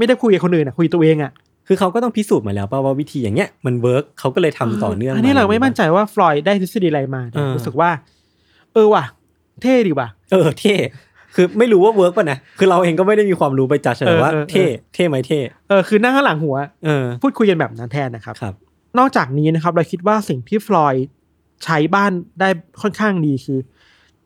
[0.02, 1.32] ไม่ได้คุยกับคนอื่นอะคุยตัวเองอะ
[1.68, 7.90] คือเขาก็ต้องพิสูจน์มาแล้วป่ะว่าวิธีอย่างเงี้ยมัน work เขาก็เลยทำต่อเนื่องอันนี้เราไม่มั่นใจว่าฟลอยด์ได้ทฤษฎีอะไรมาแต่เออรู้สึกว่า
[8.74, 9.04] เออว่ะ
[9.62, 10.76] เท่ดีว่ะ เออเท่
[11.36, 18.54] คือไม่รู้ว่า work ป่ะนะ คือเราเองก็ไม่ได้มีความรู้ไปจัดแต่ว่าเออเออเท่ เท่ไหมเท่ เออ คือนั่งข้างหลังหัว เออ พูดคุยกันแบบนั้นแทนนะครับครับ
[19.00, 21.06] นอกจากนี้นะครับ เราคิดว่าสิ่งที่ฟลอยด์
[21.64, 22.50] ใช้บ้านได้
[22.82, 23.60] ค่อนข้างดีคือ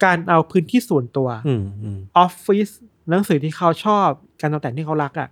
[0.04, 2.70] การเอาพื้นที่ส่วนตัวอืมอืมออฟฟิศ
[3.10, 4.08] หนังสือที่เขาชอบ
[4.42, 5.30] การตกแต่งที่เขารักอะ่ะ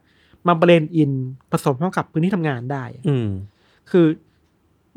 [0.48, 1.12] มา blend in
[1.52, 3.28] ผสมเข้ากับพื้นที่ทำงานได้อะอืม
[3.92, 4.06] คือ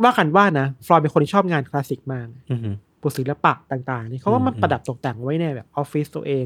[0.03, 2.61] ว่ากันว่านะฟลอยด์เป็นคนที่ชอบงานคลาสสิกมากอืม
[3.01, 6.45] พวกศิลปะต่างๆนี่เขาก็มาอืมประดับตกแต่งไว้ในแบบออฟฟิศตัวเอง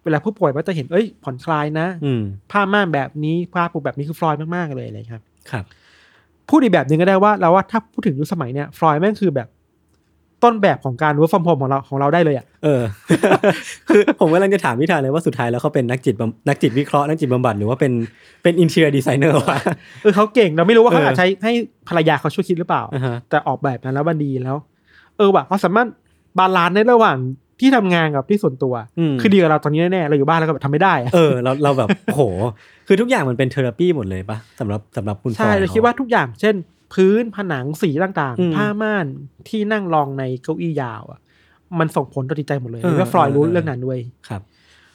[0.00, 5.64] เวเวลาผู้ป่วยก็จะเห็นเอ้ยผ่อนคลายนะอืมผ้าม่านแบบนี้ผ้าปูแบบนี้คือฟลอยด์มากๆเลยอะไรครับ ครับ
[6.48, 9.48] พูดอีกแบบหนึ่งก็ได้ว่าเราว่าถ้าพูดถึงยุคสมัยเนี่ยฟลอยด์แม่งคือแบบ
[10.44, 12.82] ต้นแบบของการ work from home ของเราของเราได้เลยอะเออ
[13.88, 17.92] คือผมกำลังจะถามพิธานเลยว่าสุดท้ายแล้วเขาเป็นนักจิตบำนักจิตวิเคราะห์นักจิตบำบัดหรือว่าเป็น
[18.42, 19.58] เป็น interior designer วะ
[20.02, 21.52] เออเขาเก่งเราไม่รู้ว่าเขาเอออาจจะใช้ให้
[21.88, 24.56] ภรรยาเขาช่วยคิดหรือเปล่าอ่าฮะแต่ออกแบบนั้นแล้วมันดีแล้ว
[25.16, 25.88] เออว่ะเขาสามารถ
[26.38, 27.18] balance ในระหว่าง
[27.60, 28.74] ที่ทำงานกับที่ส่วนตัว
[29.10, 32.22] มคือดีกับเราตอนนี้แน่ๆเราอยู่บ้านแล้วก็แบบทำไม่ได้อะเออเราเราแบบโห
[32.86, 36.54] คือทุกอย่างมันเป็น therapy หมดเลยปะสำหรับสำหรับคุณใช่ฟอยด์เราคิดว่าทุกอย่างเช่น
[36.94, 39.06] พื้นผนังสีต่างอืมๆผ้าม่าน
[39.48, 41.20] ที่นั่งรองในเก้าอี้ยาวอะ
[41.78, 43.98] มันส่งผลต่อจิตใจหมดเลยเออแล้วฟลอยด์รู้เออเรื่องนั้นด้วย
[44.28, 44.42] ครับ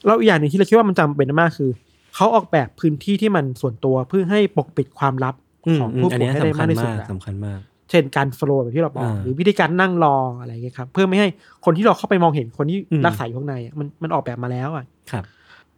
[0.06, 1.71] แล้วอีกอย่างหนึ่งที่เราคิดว่ามันจำเป็นมากคือ
[2.15, 5.36] เขาออกแบบพื้นที่ที่มันส่วนตัวเพื่อให้ปกปิดความลับ
[5.67, 11.27] อืมของอืมผู้อันป่วยเนี้ยให้ได้สำคัมากญที่สุดมากอะสำคัญมาก เช่นการโฟล์แบบที่เราบอกอ่าหรือวิธีการนั่งรออะไรอย่างเงี้ยครับ เพื่อไม่ให้
[11.65, 15.23] คนที่เราเข้าไปมองเห็นคนที่อืมรักษาอยู่ข้างในอะมันมันออกแบบมาแล้วอะครับ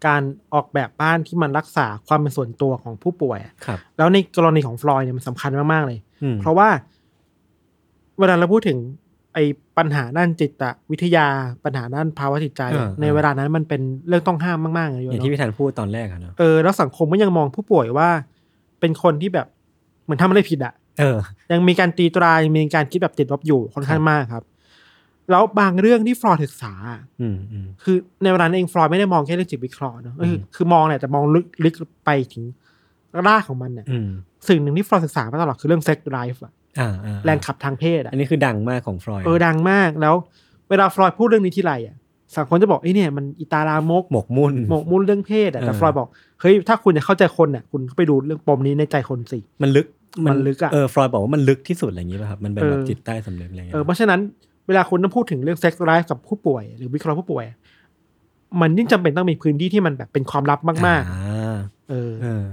[0.06, 0.22] การ
[0.54, 6.70] ออกแบบบ้านที่มันรักษาความเป็นส่วนตัวของผู้ป่วยอะครับ แล้วในกรณีของฟลอยด์เนี่ยมันสำคัญมากๆเลยอืมเพราะว่า
[8.20, 8.78] เวลาเราพูดถึง
[9.34, 9.44] ไอ้
[9.78, 11.28] ปัญหาด้านจิตวิทยา
[11.66, 18.10] ปัญหาด้านภาวะจิตใจอ่าในเวลานั้นมันเป็นเรื่องต้องห้ามมากๆเลยอย่างเนาะที่พี่ธันพูดตอนแรกอะเนาะเออแล้วสังคมก็ยังมองผู้ป่วยว่า
[18.80, 19.48] เป็นคนที่แบบ
[20.04, 21.18] เหมือนทำอะไรผิดอะเออ
[21.52, 24.44] ยังมีการตีตรายังมีการคิดแบบติดลบอยู่ค่อนข้างมากครับ
[25.32, 26.74] แล้วบางเรื่องที่ฟลอยด์ศึกษา
[27.22, 31.74] อืมอืมคือในเวลานั้นเองฟลอยด์ไม่ได้มองแค่เรื่องจิตวิเคราะห์เนอะเอออืมคือมองแหละแต่มองลึกลึก
[32.06, 32.44] ไปถึง
[33.28, 34.10] รากของมันเนี่ยอืม
[34.48, 40.16] สิ่งหนึ่งที่ฟลอยด์ศึกษามาตลอดคือเรื่อง sex drive อะอ่าอ่าแรงขับทางเพศอะอันนี้คือดังมากของฟลอยด์เออดังมากแล้ว
[40.70, 41.96] เวลาฟลอยด์พูดเรื่องนี้ทีไรอะ
[42.38, 46.08] สังคมจะบอกไอ้ยเนี่ยมันอิตาลามกหมกมุ่นหมกมุ่นเรื่องเพศอะแต่เออฟลอยด์บอก
[46.42, 49.88] เฮ้ยถ้าคุณจะเข้าใจคนอะคุณก็ไปดูเรื่องปมนี้ในใจคนสิมันลึก
[50.26, 54.20] มันลึกอะเออฟลอยด์บอกว่ามันลึกที่สุดอะไรอย่างงี้ป่ะครับมันเป็นแบบเออจิตใต้สำนึกอะไรเงี้เอยอเพราะฉะนั้น
[54.68, 57.46] เวลาคุณต้องพูดถึงเรื่อง sex life กับผู้ป่วย หรือวิเคราะห์ผู้ป่วย
[58.62, 62.46] มันยิ่งจำเป็นต้องมีพื้นที่ที่มันแบบเป็นความลับมากอ่าๆเออเออ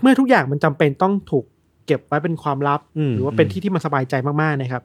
[0.00, 1.44] เมื่อทุกอย่างมันจำเป็นต้องถูก
[1.86, 4.82] เก็บไว้เป็นความลับอืมหรือว่าเป็นอืมที่ที่มันสบายใจมากๆนะครับ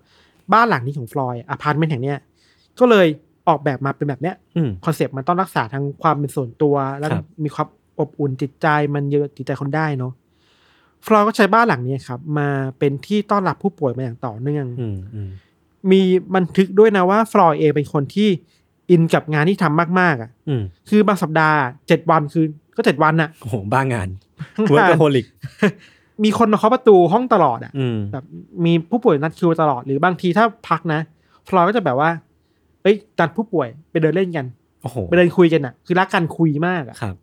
[0.53, 2.17] บ้านหลังนี้ของฟลอยด์อพาร์ตเมนต์แห่งเนี้ย
[2.79, 3.07] ก็เลย
[3.47, 7.67] ออกแบบมาเป็นแบบเนี้ยอืม concept มันต้องรักษาทั้งความเป็นส่วนตัว แล้วครับมีความ
[7.99, 10.13] อบอุ่นจิตใจมันเยียวยาจิตใจคนได้เนาะ
[11.05, 15.21] ฟลอยด์ก็ใช้บ้านหลังนี้ครับ มาเป็นที่ต้อนรับผู้ป่วยมาอย่างต่อเนื่องอื
[15.81, 16.01] มอืมมี
[16.35, 18.29] บันทึกด้วยนะว่าฟลอยด์เองเป็นคนที่
[18.89, 24.07] อินกับงานที่ทำมากๆอะอืมคือบางสัปดาห์เจ็ดวันคือก็เจ็ดวันน่ะโอ้โหบ้างาน
[24.55, 25.25] ทั้ง workaholic
[26.23, 28.23] มีคนมาเคาะประตูห้องตลอดอะอืมแบบ
[28.65, 30.99] มีผู้ป่วยนัดคิวตลอดหรือบางทีถ้าพักนะ
[31.47, 32.09] ฟลอยด์ก็จะแบบว่า
[32.83, 34.45] เอ้ยนัดผู้ป่วยไปเดินเล่นกัน
[34.81, 37.15] โอ้โหไปเดินคุยกันอะ คือรักกันคุยมากอะครับ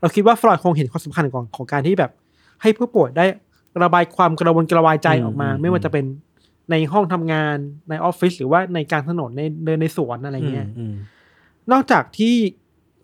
[0.00, 2.10] เราคิดว่าฟลอยด์คงเห็นความสำคัญของของการที่แบบ
[2.62, 3.24] ให้ผู้ป่วยได้
[3.82, 6.04] ระบายความกระวนกระวายใจอืมออกมาอืมไม่ว่าจะเป็น
[6.70, 7.56] ในห้องทำงาน
[7.90, 10.94] ในออฟฟิศหรือว่าในกลางถนนในเดินในสวนอะไรเงี้ยอืม
[11.72, 12.34] นอกจากที่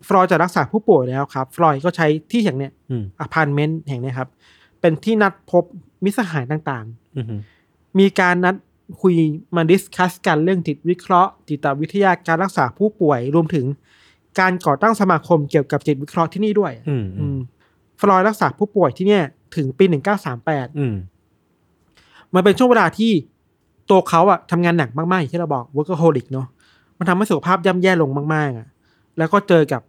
[0.07, 4.29] ฟลอยด์จะรักษาผู้ป่วยแล้วครับ ฟลอยด์ก็ใช้ที่แห่งเนี้ยอืมอพาร์ตเมนต์แห่งเนี้ยครับ
[4.81, 5.63] เป็นที่นัดพบ
[6.03, 8.55] มิตรสหายต่างอืมอืมๆมีการนัด
[9.01, 9.15] คุย
[9.55, 13.65] มา discuss กันเรื่องจิตวิเคราะห์ จิตวิทยาการรักษาผู้ป่วยรวมถึง
[14.39, 17.39] การก่อตั้งสมาคมเกี่ยวกับจิตวิเคราะห์ที่นี่ด้วยอืมอือืมม
[18.01, 19.23] ฟลอยด์รักษาผู้ป่วยที่เนี่ย
[19.55, 19.85] ถึงปี
[20.31, 20.95] 1938อืม
[22.33, 23.11] มันเป็นช่วงเวลาที่
[23.89, 26.47] ตัวเขาอะทำงานหนักมากๆอย่างที่เราบอก workaholic เนาะ
[26.97, 28.67] มันทำให้สุขภาพย่ำแย่ลงมากๆอะ
[29.17, 29.81] แล้วก็เจอกับ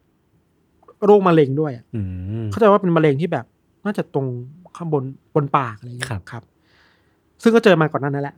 [1.05, 2.01] โรคมะเร็งด้วยอะอื
[2.43, 3.45] มเข้าใจว่าเป็นมะเร็งที่แบบ
[3.85, 4.27] น่าจะตรง
[4.77, 5.03] ข้างบน
[5.35, 6.43] บนปากอะไรอย่างเงี้ยครับครับ
[7.43, 8.37] ซึ่งก็เจอมาก่อนหน้านั้นแหละ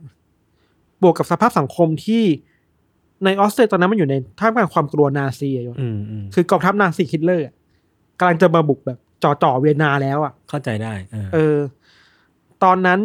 [1.01, 2.23] บวกกับสภาพสังคมที่
[3.25, 7.53] ในออสเตรเลียตอนนั้นมันอยู่ในท่ามกลางความกลัวนาซีอะยศอืมอืมคือกองทัพนาซีฮิตเลอร์อะ
[8.19, 11.57] กำลังจะมาบุกแบบจ่อจ่อๆเวียนนาแล้วอะเข้าใจได้ เออเออ
[12.63, 12.99] ตอนนั้น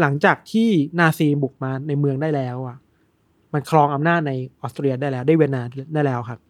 [0.00, 2.76] หลังจากที่นาซีบุกมาในเมืองได้แล้วอะ
[3.52, 5.62] มันครองอำนาจในออสเตรียได้แล้ว ได้เวียนนา
[5.94, 6.40] ได้แล้วครับ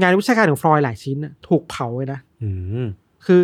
[0.00, 2.50] งานวิชาการของฟลอยด์หลายชิ้นน่ะถูกเผาเลยนะอื
[2.84, 2.86] ม
[3.26, 3.40] คือ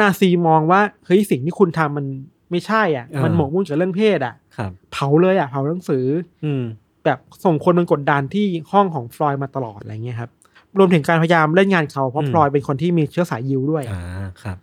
[0.00, 2.06] นาซีมองว่าเฮ้ยสิ่งที่คุณทำมัน
[2.50, 6.06] ไม่ใช่อะอ่ามัมันหมกมุ่นกับเรื่องเพศอะครับเผาเลยอะเผาหนังสือ
[6.44, 6.62] อืม
[7.04, 10.30] แบบส่งคนมันกดดันที่ห้องของฟลอยด์มาตลอดอะไรเงี้ยครับ
[10.78, 14.02] รวมถึงการพยายามเล่นงานเขาเพราะฟลอยด์เป็นคนที่มีเชื้อสายยิวด้วยอ่า
[14.42, 14.58] ครับ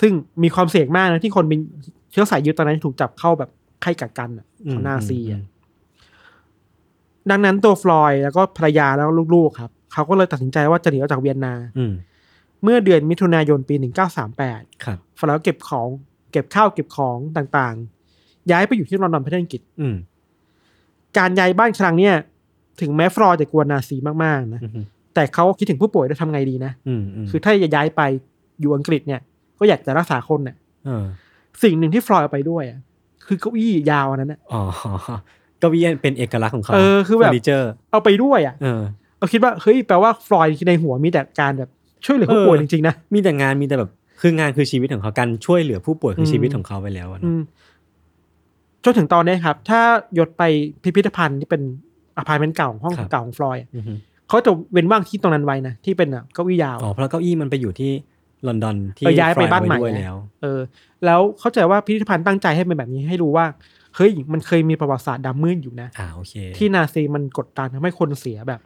[0.00, 1.60] ซึ่งมีความเสี่ยงมากนะที่คนเป็น
[2.12, 3.50] เชื้อสายยิวตอนนั้นถูกจับเข้าแบบ
[3.82, 5.42] ไข้กักกันอะอืมของนาซีอือะม
[7.30, 11.92] ดังนั้นตัวฟลอยด์แล้วก็ภรรยาแล้วลูกๆครับ เขาก็เลยตัดสินใจว่าจะหนีออกจากเวียนนาอืม
[12.62, 13.74] เมื่อเดือนมิถุนายนปี
[14.30, 15.88] 1938ครับฟลอยด์ก็เก็บของ
[16.32, 19.96] เก็บข้าวเก็บของต่างๆ ย้ายไปอยู่ที่ลอนดอนประเทศอังกฤษอืม
[21.18, 22.14] การย้ายบ้านครั้งเนี้ย
[22.80, 28.02] ถึงแม้ฟลอยด์จะกลัวนาซีมากๆนะอืมแต่เขาคิดถึงผู้ป่วยด้วยทำไงดีนะอืมอืมคือถ้าจะย้ายไป
[28.60, 29.20] อยู่อังกฤษเนี่ย
[29.58, 31.04] ก็อยากจะรักษาคนเนี่ยเออ
[31.62, 32.80] สิ่งหนึ่งที่ฟลอยด์เอาไปด้วยอะ
[33.26, 34.62] คือเก้าอี้ยาวอันนั้นอะอ๋อ
[35.58, 38.82] เก้าอี้เป็นเอกลักษณ์ของเขาเออคือแบบเฟอร์นิเจอร์เอาไปด้วยอะเออ
[39.18, 41.70] เราคิดว่าเฮ้ยแปลว่าฟลอยด์ในหัวมีแต่การแบบ
[42.04, 47.42] ช่วยเหลือผู้ป่วยจริงๆนะมีแต่งานมีแต่แบบคืองานคือชีวิตของเขาการช่วยเหลือผู้ป่วยคืออมชีวิตของเขาไปแล้วอะอืเนาะม
[48.84, 49.80] จนถึงตอนนี้ครับ ถ้า
[50.18, 50.42] ยศไป
[50.82, 51.62] พิพิธภัณฑ์ที่เป็น
[52.18, 53.92] อพาร์ตเมนต์เก่าห้องเก่าของฟลอยด์อะอือฮึ
[54.28, 57.92] เขาจะเว้นว่างที่ตรงนั้นไว้นะที่เป็นอะเก้าอี้ยาวอ๋อเพราะเก้าอี้มันไปอยู่ที่
[58.46, 60.60] ลอนดอนที่เออย้ายไปฟลบ้านใหม่เอไว้ด้วยนะแล้ว เออ
[61.04, 63.46] แล้วเข้าใจว่าพิพิธภัณฑ์ตั้งใจให้เป็นแบบนี้ให้รู้ว่า
[63.96, 68.60] เฮ้ยมันเคยมีประวัติศาสตร์ดำมืดอยู่นะอ่าโอเค ที่นาซีมันกดดันทำให้คนเสียแบบ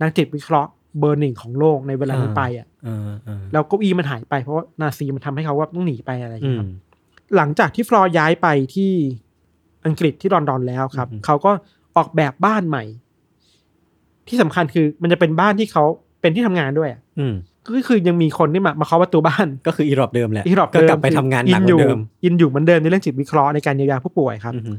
[0.00, 6.68] นักจิตวิเคราะห์เบอร์หนึ่งของโลกในเวลานั้นไปอะเออเออแล้วเก้าอี้มันหายไปเพราะว่านาซีมันทำให้เขาว่าต้องหนีไปอะไรอย่างอืเงี้ยมครับ
[7.36, 8.92] หลังจากที่ฟลอยด์ย้ายไปที่
[9.86, 11.52] อังกฤษที่ลอนดอนแล้วครับอือฮึเขาก็
[11.96, 12.84] ออกแบบบ้านใหม่
[14.28, 15.84] ที่สำคัญคือมันจะเป็นบ้านที่เขา
[16.20, 17.34] เป็นที่ทำงานด้วยอะอืม
[17.74, 24.72] ก็คือยังมีคนที่มามาเคาะประตูบ้านก็คืออีหรอบเดิมแหละอีหรอบก็เดิมกลับไปทำงานหนักอิเหมือยู่อนเดิม อินอยู่เหมือนเดิมในเรื่องจิตวิเคราะห์ในการเยียวยาผู้ป่วยครับ อือฮึ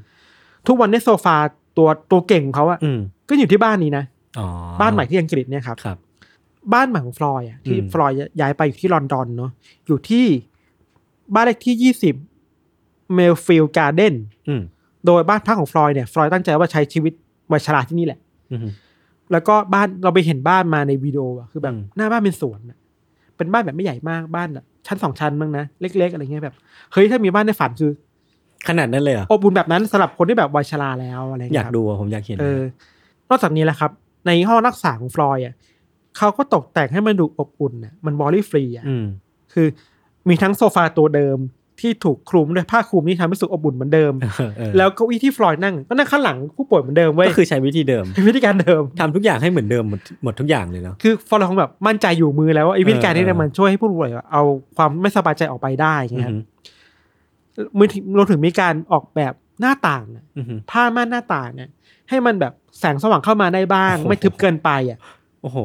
[0.67, 1.35] ทุกวันนี้โซฟา
[1.77, 4.03] ตัวตัวเก่งของเขาอะอืมก็อยู่ที่บ้านนี้นะ
[4.39, 4.47] อ๋อ
[4.81, 5.97] บ้านใหม่ที่อังกฤษเนี่ยครับ ครับ
[6.73, 9.51] บ้านใหม่ของฟลอยด์อะที่อืม ฟลอยด์ย้ายไปอยู่ที่ลอนดอนเนาะ
[9.87, 10.25] อยู่ที่
[11.33, 12.15] บ้านเลขที่ยี่สิบ
[13.15, 14.15] Maresfield Gardens
[14.47, 14.61] อืม
[15.05, 17.13] โดยบ้านพักของฟลอยด์เนี่ยฟลอยด์ตั้งใจว่าใช้ชีวิต
[17.51, 18.19] วัยชราที่นี่แหละ
[18.51, 18.59] อืม
[19.31, 22.77] แล้วก็บ้านเราไปเห็นบ้านมาในวิดีโออะคือแบบอืมหน้าบ้านเป็นสวนอะ
[23.37, 26.55] เป็นบ้านแบบไม่ใหญ่มากบ้านแบบชั้นสองชั้นมั้งนะเล็ก ๆ อะไรเงี้ยแบบ
[26.93, 27.91] เฮ้ยถ้ามีบ้านในฝันคือ
[28.67, 32.61] ขนาดนั้นเลยเหรออบอุ่นแบบนั้นสำหรับคนที่แบบวัยชราแล้วอะไรอเงี้ยายกครับดูอะผมอยากเห็นเออ
[33.29, 33.91] นอกจากนี้แหละครับ
[34.27, 35.55] ในห้องรักษาของฟลอยด์อะ
[36.17, 39.05] เขาก็ตกแต่งให้มันดูอบอุ่นอะมัน worry free อะอืม
[39.53, 39.67] คือ
[40.27, 41.37] มีทั้งโซฟาตัวเดิม
[41.81, 54.43] ที่ถูกคลุมด้วยผ้าคลุมที่ทำให้รู้สึกอบอุ่นเหมือนเดิมเออเออแล้วเก้าอี้ที่ฟรอยด์นั่งก็นั่งข้างหลังผู้ป่วยเหมือนเดิมเว้ย ก็คือใช้วิธีเดิมเป็นวิธีการเดิมทำทุกอย่างให้เหมือนเดิมหมดหมดทุกอย่างเลยเนาะ คือฟรอยด์คงแบบมั่นใจอยู่มือแล้วว่าไอ้วิธีการนี้เออเนี่ยเออมันช่วยให้ผู้ป่วยเอา
[54.77, 56.41] ความไม่สบายใจออกไปได้ไงอืครับม
[57.77, 61.69] มือถึงรวมถึงมีการออกแบบหน้าต่างน่ะอืมผ้าม่านหน้าต่างเนี่ย
[62.09, 64.99] ให้มันแบบแสงสว่างเข้ามาได้บ้างโอ้โหไม่ทึบเกินไปอะ
[65.41, 65.57] โอ้โห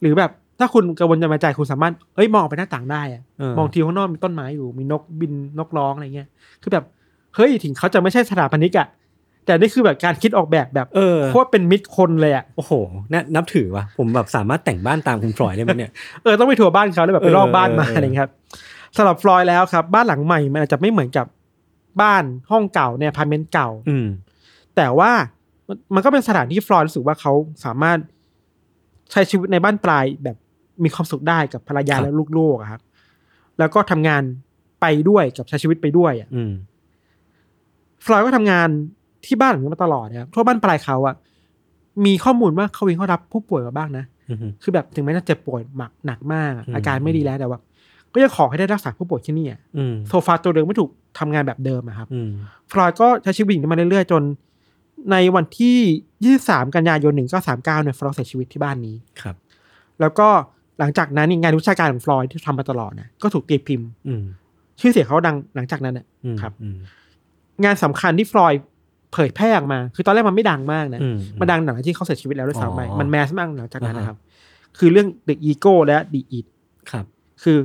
[0.00, 6.28] หรือแบบ ถ้าคุณกังวลใจคุณสามารถเอ้ยมองออกไปหน้าต่างได้อะเออมองทีข้างนอกมีต้นไม้อยู่มีนกบินนกร้องอะไรเงี้ย
[6.62, 6.84] คือแบบ
[7.36, 8.88] เฮ้ยถึงเขาจะไม่ใช่สถาปนิกอะ
[9.46, 12.72] แต่นี่คือแบบการคิดออกแบบแบบเออโคตรเป็นมิตรคนเลยอะโอ้โห
[13.12, 18.32] น่านับถือว่ะผมแบบสามารถแต่งบ้านตามคุณฟลอยด์ได้ไหมเนี่ยเออต้องไปทัวร์บ้านเขาแล้วแบบไปรอบบ้านมาเออเอออะไรเงี้ยครับ
[18.96, 21.26] สำหรับฟลอยด์แล้วครับ บ้านหลังใหม่มันอาจจะไม่เหมือนกับ
[22.02, 24.06] บ้านห้องเก่าในอพาร์ตเมนต์เก่า อืม
[24.76, 25.10] แต่ว่า
[25.68, 27.32] มันมันก็เป็นสถานที่ฟรอยด์รู้สึกว่าเขา
[27.64, 27.98] สามารถ
[29.10, 30.36] ใช้ชีวิตในบั้นปลายแบบ
[30.84, 32.80] มีความสุขได้กับภรรยาครับและลูกๆอะครับ
[33.58, 34.22] แล้วก็ทำงาน
[34.80, 36.52] ไปด้วยกับใช้ชีวิตไปด้วยอะอืม
[38.04, 38.68] ฟรอยด์ก็ทำงาน
[39.26, 41.14] ที่บ้านหลังนี้มาตลอดนะครับทั่วบั้นปลายเขาอะ
[42.04, 47.58] มีข้อมูลว่าเขาเองเขารับผู้ป่วยมาบ้างนะอืมคือแบบถึงแม้จะเจ็บป่วยหนักหนักมากอะอืมอาการไม่ดีแล้วแต่ว่า
[48.12, 52.30] ก็ยังขอให้ได้รักษาผู้ป่วยที่นี่อะอืมโซฟาตัวเดิมไม่ถูกทำงานแบบเดิมอะครับอืม
[52.70, 54.22] ฟลอยด์ก็ใช้ชีวิตอย่างนี้มาเรื่อยๆจน
[55.10, 59.36] ในวันที่ 23 กันยายน 1939เนี่ยฟลอยด์เสียชีวิตที่บ้านนี้ครับ
[60.00, 60.28] แล้วก็
[60.78, 64.24] หลังจากนั้นนี่งานวิชาการของฟลอยด์ที่ทำมาตลอดนะก็ถูกตีพิมพ์ อืม
[64.80, 66.76] ชื่อเสียงเขาดังหลังจากนั้นน่ะอืมครับอืม
[67.64, 68.60] งานสำคัญที่ฟลอยด์
[69.12, 74.16] เผยแพร่ออกมา คือตอนแรกมันไม่ดังมากนะอืมมันดังหลังจากที่เขาเสียชีวิตแล้วด้วยซ้ำไปอ๋อมันแมสมากหลังจากนั้นอ่าฮะนะครับ
[74.78, 76.46] คือเรื่อง The Ego และ The Id
[76.90, 77.04] ครับ
[77.42, 77.58] คือ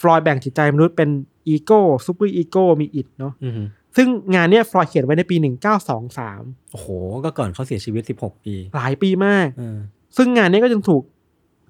[0.00, 1.10] ฟรอยด์แบ่งจิตใจมนุษย์เป็น
[1.48, 3.52] ego superego มี id เนาะอืม
[3.96, 5.36] ซึ่งงานเนี้ยฟรอยด์เขียนไว้ในปี
[6.04, 6.86] 1923โอ้โห
[7.24, 9.78] ก็ก่อนเขาเสียชีวิตสิบหกปี หลายปีมากเออ
[10.16, 11.02] ซึ่งงานนี้ก็ยังถูก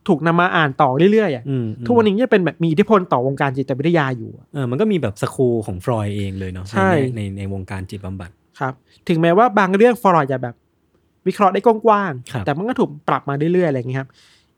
[0.09, 8.73] ถูกนำมาอ่านต่อเรื่อยๆอะอืมทุกวันนี้ยังเป็นแบบมีอิทธิพลต่อวงการจิตวิทยาอยู่อะเออมันก็มีแบบ school ของฟรอยด์เองเลยเนาะใช่ในในในวงการจิตบำบัดครับ
[9.09, 10.55] ถึงแม้ว่าบางเรื่องฟรอยด์จะแบบ
[11.27, 14.09] วิเคราะห์ได้กว้างครับๆแต่มันก็ถูกปรับมาเรื่อยๆอะไรอย่างเงี้ยครับ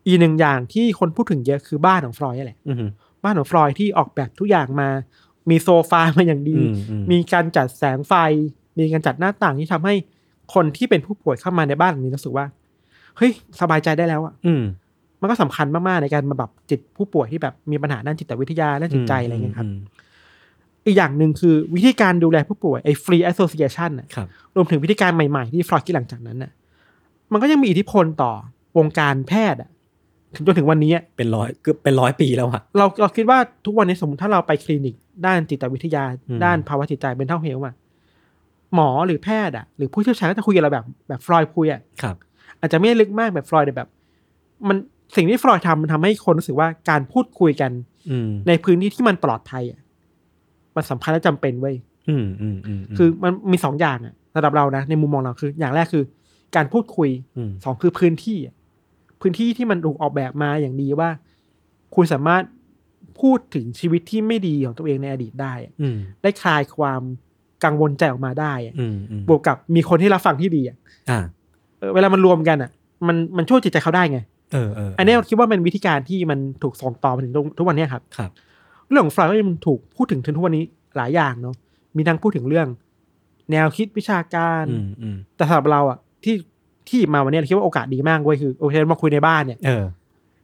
[0.06, 2.90] อีกหนึ่งอย่างที่คนพูดถึงเยอะคือบ้านของฟลอยด์นี่แหละอืม
[3.24, 4.88] บ้านของฟลอยด์ที่ออกแบบทุกอย่างมา
[5.50, 8.14] มีโซฟามาอย่างดีอืมอืมมีการจัดแสงไฟ
[8.78, 9.94] มีการจัดหน้าต่างที่ทำให้
[10.54, 12.46] คนที่เป็นผู้ป่วยเข้ามาในบ้านหลังนี้รู้สึกว่า
[13.16, 14.54] เฮ้ยสบายใจได้แล้วอะอื
[15.18, 19.82] มมันก็สำคัญมากๆในการมาแบบจิตผู้ป่วยที่แบบมีปัญหาด้านจิตวิทยาด้านจิตใจอะไรเงี้ยครับม
[20.86, 26.52] อีกอย่างหนึ่งคือวิธีการดูแลผู้ป่วยไอ้ free association น่ะครับรวมถึงวิธีการใหม่ๆ ที่ฟลอยด์คิดหลังจากนั้นน่ะ
[27.32, 28.32] มันก็ยังมีอิทธิพลต่อ
[28.78, 29.70] วงการแพทย์อะ
[30.34, 34.94] ถึงจนถึงวันนี้อะเป็นร้อยเกือบเป็นร้อยปีแล้วอะเราเราคิดว่าทุกวันนี้สมมติถ้าเราไปคลินิก
[35.26, 37.74] ด้านจิตวิทยาอืมด้านภาวะจิตใจเป็นเท่าเฮลอะ
[38.74, 42.16] หมอหรือแพทย์อะหรือผู้เชี่ยวชาญก็จะคุยกับเราแบบแบบฟลอยด์คุยอะครับ
[42.60, 43.88] อาจจะไม่ได้ลึกมากแบบฟลอยด์แต่แบบ
[44.68, 44.76] มัน
[45.14, 47.70] สิ่งที่ฟลอยด์ทำมันทำให้คนรู้สึกว่าการพูดคุยกัน
[48.10, 49.80] อืมในพื้นที่ที่มันปลอดภัยอะ
[50.76, 51.76] มันสำคัญและจำเป็นเว้ย
[52.08, 56.04] อืมอืมอืมมคือมันมีสองอย่างอะสำหรับเรานะในมุมมองเราคือ อย่างแรกคือ
[56.56, 57.10] การพูดคุย
[57.48, 58.54] มสองคือพื้นที่อะ
[59.20, 61.08] พื้นที่ที่มันถูกออกแบบมาอย่างดีว่า
[61.94, 62.42] คุณสามารถ
[63.20, 67.02] พูดถึงชีวิตที่ไม่ดีของตัวเองในอดีตได้อะอืมได้คลายความ
[67.64, 70.76] กังวลใจออกมาได้อะอืมอืมบวกกับมีคนที่รับฟังที่ดีอะ
[71.10, 71.18] อ่า
[71.78, 72.70] เออเวลามันรวมกันอะ
[73.06, 74.18] มันมันช่วยจิตใจเขาได้ไง
[74.52, 78.30] เออเอออันนี้เราคิดว่าเป็นวิธีการที่มันถูกส่งต่อมาถึงทุกวันเนี้ยครับครับ
[78.88, 80.64] เรื่องของฟลอยด์ก็ยังถูกพูดถึงถึงทุกวันนี้
[80.96, 81.54] หลายอย่างเนาะ
[81.96, 82.68] มีทั้งพูดถึงเรื่อง
[83.52, 86.34] แนวคิดวิชาการอืมอืมแต่สำหรับเราอะที่
[86.86, 89.84] ที่หยิบมาวันนี้เราคิดว่าโอกาสดีมากเว้ยคือโอเคมาคุยในบ้านเนี่ยเออ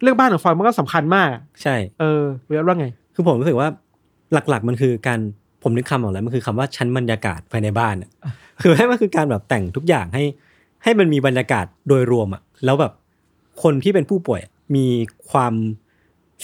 [0.03, 3.69] เรื่องบ้านของฟลอยด์มันก็สำคัญมากอะใช่ เออเรียกว่าไง คือผมรู้สึกว่า
[4.33, 5.21] หลักๆมันคือการ
[5.63, 8.11] ผมนึกคำออกแล้วมันคือคำว่าชั้นบรรยากาศภายในบ้านอะ
[8.63, 10.25] คือให้มันคือการแบบแต่งทุกอย่างให้
[10.83, 12.93] ให้มันมีบรรยากาศโดยรวมอะแล้วแบบ
[13.63, 14.87] คนที่เป็นผู้ป่วยอะมี
[15.31, 15.55] ความ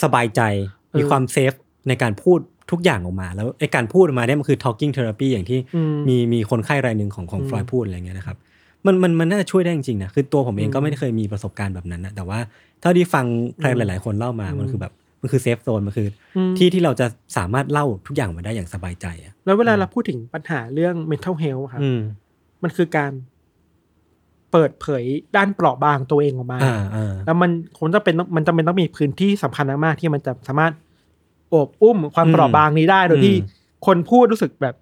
[0.03, 1.53] สบายใจเออมีความเซฟ
[1.87, 2.39] ในการพูด
[2.71, 8.37] ทุกอย่างออกมา แล้วไอ้การพูดออกมาเนี่ยมันคือ talking therapy อย่างที่อืมมีมีคนไข้รายหนึ่งของของอืมฟลอยด์พูดอะไรเงี้ยนะครับ
[8.85, 12.39] มันมันมันน่าจะช่วยได้จริงๆนะคือตัวผมเองอืมก็ไม่ได้เคยมีประสบการณ์แบบนั้นนะแต่ว่า
[12.81, 13.25] เท่าที่ฟัง
[13.59, 17.05] ใครอืมหลาย ๆ คนเล่ามาอืมมันคือแบบมันคือเซฟโซนมันคืออมที่ที่เราจะ
[17.37, 21.99] สามารถเล่าทุกอย่างมาได้อย่างสบายใจอะแล้วเวลาเราพูดถึงปัญหาเรื่อง mental health ครับอืม
[22.63, 23.11] มันคือการ
[24.51, 25.03] เปิดเผย
[25.35, 30.73] ด้านเปราะบางตัวเองออกมาอ่าอ่าแล้วมันคงจะเป็นต้องมันจำเป็นต้องมีพื้นที่สำคัญมากๆที่มันจะสามารถ
[31.49, 33.35] โอบอุ้มความเปราะบางนี้ได้โดยที่
[33.85, 34.75] คนพูดรู้สึกแบบ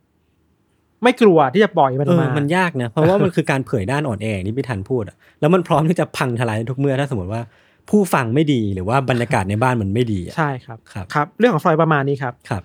[1.03, 7.41] ไม่กลัวที่จะปล่อยมันอเออกอมา มันยากนะเพราะว่ามันคือการเผยด้านอ่อนแออย่างที่พี่ทันพูดอะแล้วมันพร้อมที่จะพังทลายในทุกเมื่อถ้าสมมติว่า
[7.89, 12.61] ผู้ฟังไม่ดีหรือว่าบรรยากาศในบ้านมันไม่ดีอะใช่ครับครับครับ เรื่องของฟลอยด์ประมาณนี้ครับครับ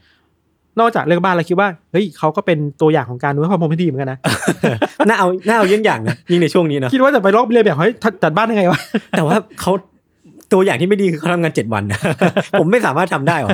[0.81, 4.19] นอกจากเรื่องบ้านเราคิดว่าเฮ้ยเขาก็เป็นตัวอย่างของการดูแลความพร้อมที่ดีเหมือนกันนะ
[5.09, 8.81] น่าเอาน่าเอาเยี่ยงอย่างนะยิ่งในช่วงนี้เนอะคิดว่าจะไปลอกเรียนแบบเฮ้ยจัดบ้านยังไงวะ
[9.11, 9.73] แต่ว่าเขา
[10.53, 11.99] ตัวอย่างที่ไม่ดีคือเขาทำงานเจ็ดวันนะ
[12.61, 13.51] ผมไม่สามารถทำได้หรอ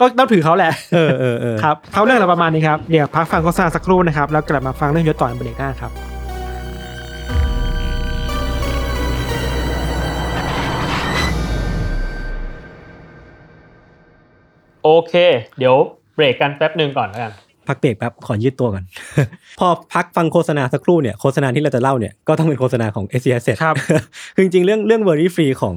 [0.00, 5.92] ก็ต้องถือเขาแหละ เออเออเออครับเขาเรื่องเราประมาณนี้ครับ เดี๋ยวพักฟังโฆษณาสักครู่นะครับ แล้วกลับมาฟังเรื่องยศต่อในเบรกหน้าครับ
[14.84, 15.14] โอเค
[15.58, 15.76] เดี๋ยว
[16.16, 17.32] เบรกกันแป๊บหนึ่งก่อนแล้วกัน
[17.68, 18.84] พักเบรกแป๊บขอยืดตัวก่อน
[19.58, 23.74] พอพักฟังโฆษณาสักครู่เนี่ยโฆษณาที่เราจะเล่าเนี่ยก็ต้องเป็นโฆษณาของ s อ s ครับ
[24.34, 25.76] คือจริงๆเรื่องเรื่อง worry free ของ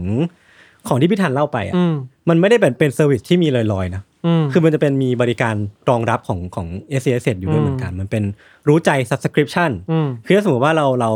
[0.88, 1.94] ของที่พี่ทันเล่าไปอะอืม
[2.30, 5.56] มันไม่ได้เป็นเป็น service ที่มีลอยๆนะอืมคือมันจะเป็นมีบริการ
[5.90, 6.68] รองรับของของ
[7.02, 8.24] s อ s อยู่ด้วยอืมเหมือนกัน มันเป็น
[8.68, 11.12] รู้ใจ subscription อืมคือถ้าสมมติว่าเราเรา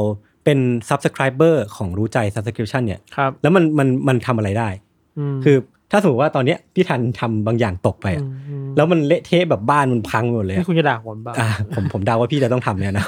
[0.45, 4.69] เป็น subscriber ของรู้ใจ subscription เนี่ยครับแล้วมันมันมันทำอะไรได้
[5.36, 5.57] มคือ
[5.91, 13.05] ถ้าสมมติว่าตอนเนี้ยพี่ทันทำบางอย่างตกไปอะม แล้วมันเละเทะแบบบ้านมันพังหมดเลยนี่อะคุณจะด่าผมเปล่าอ่าผมผมเดาว่าพี่จะต้องทำเนี่ยนะ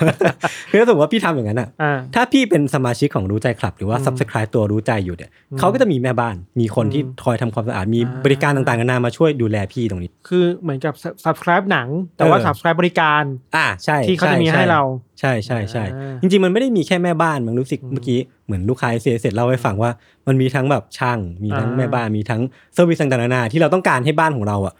[0.69, 10.93] คือถ้าสมมติว่าพี่ทำอย่างนั้นอะอ่าถ้าพี่เป็นสมาชิกของรู้ใจคลับ หรือว่าอืม subscribe ตัวรู้ใจอยู่เนี่ยอืมเขาก็จะมีแม่บ้านมีคนที่อืมคอยทำความสะอาดมีอ่าบริการต่างๆนานามาช่วยดูแลพี่ตรงนี้ คือเหมือนกับ
[11.25, 13.23] subscribe หนัง แต่ว่าเออ subscribe บริการ
[13.55, 14.81] อ่าใช่ที่เขาจะมีช่ให้เรา
[15.19, 19.91] ใช่ใช่ใช่อ่าจริงๆมันไม่ได้มีแค่แม่บ้านมันรู้สึกอืมเมื่อกี้เหมือนลูกค้า SC Asset เล่าให้ฟังว่า
[20.27, 22.41] มันมีทั้งแบบช่าง มีทั้งอ่าแม่บ้านมีทั้ง
[22.73, 24.73] service ต่างๆนานาที่เราต้องการให้บ้านของเราอะ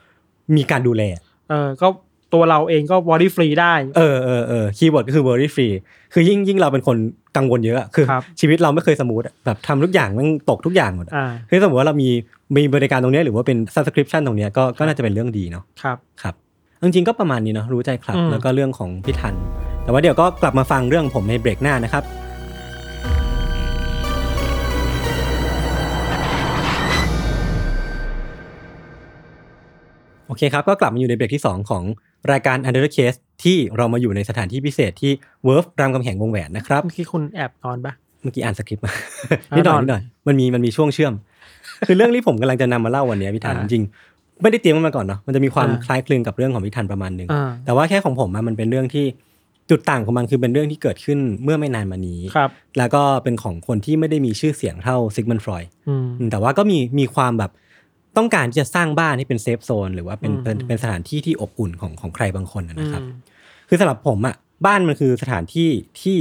[0.55, 1.03] มีการดูแล
[1.49, 1.87] เออก็
[2.33, 5.73] ตัวเราเองก็ worry free ได้ เออเออเออ keyword ก็คือ worry free
[6.13, 6.97] คือยิ่งยิ่งเราเป็นคน
[7.37, 12.09] กังวลเยอะอะ คือครับชีวิตเราไม่เคย smooth อะแบบทำทุกอย่างมันตกทุกอย่างหมดอะอ่า คือสมมติว่าเรามี
[12.55, 16.35] มีบริการตรงเนี้ยหรือว่าเป็น subscription ตรงเนี้ยก็ก็น่าจะเป็นเรื่องดีเนาะ ครับ ครับ
[16.83, 19.33] จริงๆก็ประมาณนี้เนาะรู้ใจครับ อืม แล้วก็เรื่องของพี่ทัน
[19.83, 22.03] แต่ว่าเดี๋ยวก็กลับมาฟังเรื่องผมในเบรกหน้านะครับ
[30.33, 31.83] อเคครับก็กลับมาอยู่ในเบรกที่ 2 ของ
[32.31, 35.11] รายการ Under the Case ที่เรามาอยู่ในสถานที่พิเศษที่
[35.45, 38.91] เวิร์ฟรามคำแหงวงแหวนนะครับเมื่อกี้คุณแอบนอนปะเมื่อกี้อ่านสคริปต์มา
[39.57, 41.13] นิดหน่อยอ่านนิดหน่อยมันมีมันมีช่วงเชื่อม
[41.87, 49.05] คือเรื่องที่ผมกำลังจะนำมาเล่าวันเนี้ยพี่ทันอ่าจริงๆไม่ได้เตรียมมันมาก่อนเนาะมันจะมีความอ่าคล้ายคลึงกับเรื่องของพี่ทันประมาณหนึงอ่าแต่ว่าแค่ของผมอะมันเป็นเรื่องที่
[49.69, 55.93] จุดต่างของมันคือเป็นเรื่องที่เกิดขึ้นเมื่อไม่นานมานี้ครับแล้วก็เป็นของคนที่ไม่ได้มีชื่อเสียงเท่าซิกมันด์ ฟรอยด์อื
[56.25, 57.51] มแต่ว่าก็มีมีความแบบ
[58.17, 63.19] ต้องการที่จะสร้างบ้านให้เป็น safe zone หรือว่าเป็นอืมเป็นเป็นสถานที่ที่อบอุ่นของของใครบางคนอะนะครับอืม
[63.69, 65.69] คือสำหรับผมอะบ้านมันคือสถานที่
[66.01, 66.17] ที่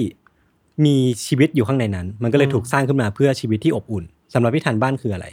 [0.85, 5.27] มีชีวิตอยู่ข้างในนั้น มันก็เลยอืมถูกสร้างขึ้นมาเพื่อชีวิตที่อบอุ่นสำหรับพี่ทันบ้านคืออะไร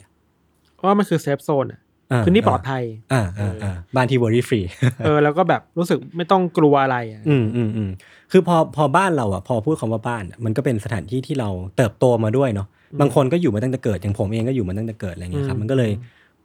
[0.76, 4.68] เพราะว่ามันคือ safe zone อะพื้นที่ปลอดภัยอ่าอ่าอ่าบ้านที่ worry free
[5.06, 7.90] เออแล้วก็แบบรู้สึกไม่ต้องกลัวอะไรอะอืมอืมอืม
[8.32, 12.68] คือพอพอบ้านเราอะพอพูดคำว่าบ้านอะมันก็เป็นสถานที่ที่เราเติบโตมาด้วยเนาะ
[13.02, 15.92] บางคนก็อยู่มาตั้งแต่เกิดอย่างผมเองก็อยู่มาตั้งแต่เกิดอะไรเงี้ยครับมันก็เลย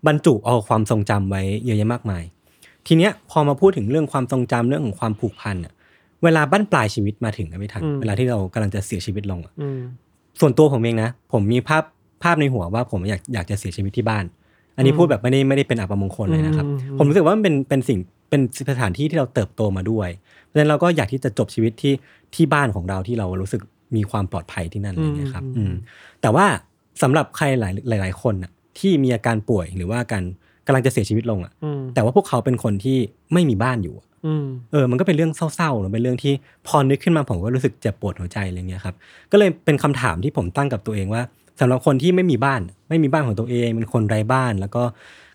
[0.06, 2.22] บรรจุเอาความทรงจำไว้เยอะแยะมากมาย
[2.86, 5.72] ทีเนี้ยพอมาพูดถึงเรื่องความทรงจำเรื่องของความผูกพันอะ
[6.24, 9.80] เวลาบั้นปลายชีวิตมาถึงนะพี่ทัน เวลาที่เรากำลังจะเสียชีวิตลงอะอืม
[10.40, 11.84] ส่วนตัวผมเองนะ ผมมีภาพ
[12.22, 14.24] ภาพในหัวว่าผมอยากอยากจะเสียชีวิตที่บ้าน
[14.76, 17.98] อันนี้อืมพูดแบบไม่ได้ไม่ได้เป็นอัปมงคลเลยนะครับอืมอืมผมรู้สึกว่ามันเป็นเป็นสิ่ง
[18.30, 20.08] เป็นสถานที่ที่เราเติบโตมาด้วย
[20.44, 21.94] เพราะฉะนั้นเราก็อยากที่จะจบชีวิตที่
[22.34, 23.62] ที่บ้านของเราที่เรารู้สึก
[23.96, 25.74] มีความปลอดภัยที่นั่นอะไรอย่างเงี้ยครับ อืมอืม
[26.22, 26.46] แต่ว่า
[27.02, 30.24] สำหรับใครหลายหลาย ๆ คนน่ะ ที่มีอาการป่วยหรือว่าการ
[30.66, 32.98] กำลังจะเสียชีวิตลงอะอืมแต่ว่าพวกเขาเป็นคนที่
[33.32, 36.32] ไม่มีบ้านอยู่อะอืมเออ มันก็เป็นเรื่องเศร้าๆหรือเป็นเรื่องที่
[36.66, 38.94] พอนึกขึ้นมาผมก็รู้สึกเจ็บปวดหัวใจอะไรเงี้ยครับ
[39.32, 41.22] ก็เลยเป็นคำถามที่ผมตั้งกับตัวเองว่า
[41.60, 44.82] สำหรับคนที่ไม่มีบ้าน ไม่มีบ้านของตัวเองเป็นคนไร้บ้าน แล้วก็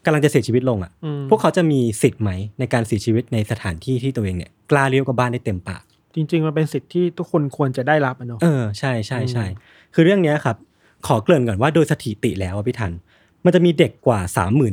[0.05, 5.83] กำลังจะเสียชีวิตลงอะอืมพวกเขาจะมีสิทธิ์ไหมในการเสียชีวิตในสถานที่ที่ตัวเองเนี่ยกล้าเลี้ยวกับบ้านได้เต็มปาก
[6.15, 9.45] จริง ๆ มันเป็นสิทธิ์ที่ทุกคนควรจะได้รับอะเนาะเออใช่ใช่ใช่
[9.93, 10.57] คือเรื่องเนี้ยครับ
[11.07, 12.91] ขอเกริ่นก่อนว่าโดยสถิติแล้วอะพี่ทัน
[13.45, 14.19] มันจะมีเด็กกว่า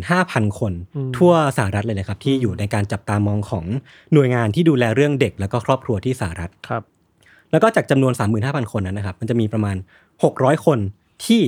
[0.03, 0.73] 35,000 คน
[1.17, 3.65] ทั่วสหรัฐเลยนะครับ ที่อยู่ในการจับตามองของ
[4.13, 6.83] หน่วยงานที่ดูแลเรื่องเด็ก แล้วก็ครอบครัวที่สหรัฐครับ
[7.51, 8.13] แล้วก็จากจำนวน
[8.43, 9.77] 35,000 คนนั้นนะครับ มันจะมีประมาณ
[10.21, 10.79] 600 คน
[11.25, 11.43] ที่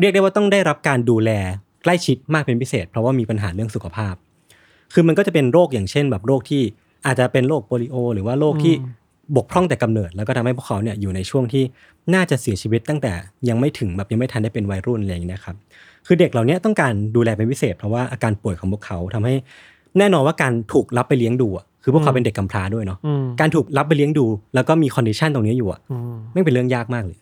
[0.00, 1.30] เรียกได้ว่าต้องได้รับการดูแล
[1.82, 4.14] ใกล้ชิดมากเป็นพิเศษ เพราะว่ามีปัญหาเรื่องสุขภาพ
[4.92, 6.62] คือมันก็จะเป็นโรคอย่างเช่น แบบโรคที่
[7.06, 8.74] อาจจะเป็นโรคโปลิโอ หรือว่าโรคที่
[9.36, 11.64] บกพร่องแต่กำเนิด แล้วก็ทำให้พวกเขาเนี่ยอยู่ในช่วงที่
[12.14, 13.12] น่าจะเสียชีวิตตั้งแต่
[13.48, 15.56] ยังไม่ถึงแบบยังไม่ทันได้เป็นวัยรุ่นอะไรอย่างนี้นะครับ
[16.06, 19.34] คือเด็กเหล่านี้ต้องการดูแลเป็นพิเศษ เพราะว่าอาการป่วยของพวกเขาทำให้
[19.98, 27.18] แน่นอนว่าการถูกรับไปเลี้ยงดูอะคือพวกเขาเป็นเด็กกำพร้าด้วยเนาะอืมการถูกรับไปเลี้ยงดู แล้วก็มี condition ตรงนี้อยู่อะอืมไม่งเป็นเรื่องยากมากเลย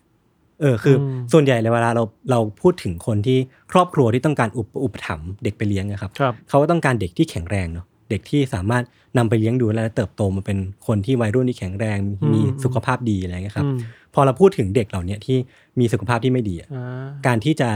[0.61, 3.37] เออคืออมส่วนใหญ่เลยเวลาเราเราพูดถึงคนที่
[3.71, 8.83] ครอบครัวที่ต้องการอุปอุปถัมภ์เด็กไปเลี้ยงนะครับครับเขาก็ต้องการเด็กที่แข็งแรงเนาะเด็กที่สามารถ
[9.17, 10.57] นำไปเลี้ยงดูและเติบโตมาเป็น
[10.87, 13.77] คนที่วัยรุ่นที่แข็งแรงอืมมีสุขภาพดีอะไรเงี้ยครับอืม
[14.13, 15.37] พอเราพูดถึงเด็กเหล่าเนี้ยที่
[15.79, 17.69] มีสุขภาพที่ไม่ดีอะอ่าการที่จะ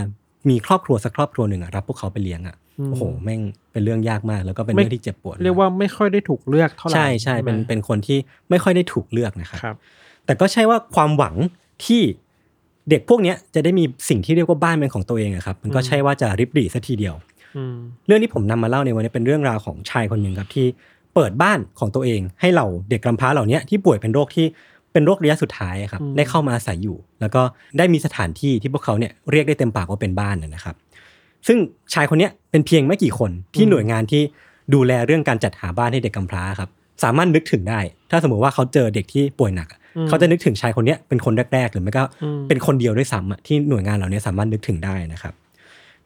[0.50, 8.18] มีครอบครัวสักครอบครัวหนึ่งอะรับพวกเขาไปเลี้ยงอะอืมโอ้โหแม่งเป็นเรื่องยากมาก แล้วก็เป็นไม่เรื่องที่เจ็บปวด เรียกว่าไม่ค่อยได้ถูกเลือกเท่าไหร่ใช่ใช่เป็นไหมเป็นคนที่
[8.50, 9.76] ไม่ค่อยได้ถูกเลือกนะครับครับ
[10.26, 11.36] แต่ก็ใช่ว่าความหวัง
[11.86, 12.02] ที่
[12.90, 17.16] เด็กพวกเนี้ยจะได้มีสิ่งที่เรียกว่าบ้านเป็นของตัวเองอะครับ มันก็ใช่ว่าจะริบหรี่สัทีเดียว
[17.58, 17.76] อืม
[18.08, 20.66] เรื่องที่ผมนำมาเล่าในวันนี้เป็นเรื่องราวของชายคนหนึ่งครับที่
[21.16, 24.46] เปิดบ้านของตัวเอง ให้เหล่าเด็กกำพร้าเหล่าเนี้ยที่ป่วยเป็นโรคที่
[24.94, 27.42] เป็นโรคระยะสุดท้ายอะครับอืมได้เข้ามาอาศัยอยู่ แล้วก็
[27.78, 30.76] ได้มีสถานที่ที่พวกเขาเนี่ยเรียกได้เต็มปากว่าเป็นบ้านนะนะครับ
[31.48, 31.58] ซึ่ง
[31.94, 34.22] ชายคนเนี้ยเป็นเพียงไม่กี่คนที่หน่วยงานที่
[34.74, 36.70] ดูแลเรื่องการจัดหาบ้านให้เด็กกำพร้าครับ
[37.04, 37.80] สามารถนึกถึงได้
[38.12, 45.34] ถ้าสมมติว่าเขาเจอเด็กที่ป่วยหนักอะอืมเขาจะนึกถึงชายคนเนี้ยเป็นคนแรกๆ หรือไม่ก็อืมเป็นคนเดียวด้วยซ้ำอะที่หน่วยงานเหล่านี้สามารถนึกถึงได้นะครับ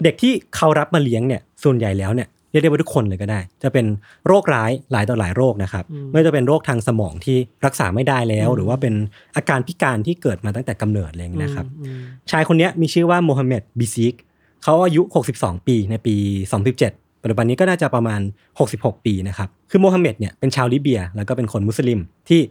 [0.03, 3.85] เด็กที่เขารับมาเลี้ยงเนี่ยส่วนใหญ่แล้วเนี่ย เรียกได้ว่าทุกคนเลยก็ได้ จะเป็น
[4.27, 8.93] โรคร้ายหลายต่อหลายโรคนะครับอืมไม่ว่าจะเป็นโรคทางสมองที่รักษาไม่ได้แล้วอืมหรือว่าเป็น
[9.35, 11.99] อาการพิการที่เกิดมาตั้งแต่กำเนิดอะไรอย่างนี้นะครับอืม
[12.31, 14.15] ชายคนเนี้ยมีชื่อว่าโมฮัมเหม็ดบิซิก
[14.63, 15.01] เขาอายุ
[15.35, 16.15] 62 ปีในปี
[16.67, 18.21] 2017ปัจจุบันนี้ก็น่าจะประมาณ
[18.63, 21.99] 66 ปีนะครับ คือโมฮัมเหม็ดเนี่ยเป็นชาวลิเบีย แล้วก็เป็นคนมุสลิม
[22.29, 22.41] ที่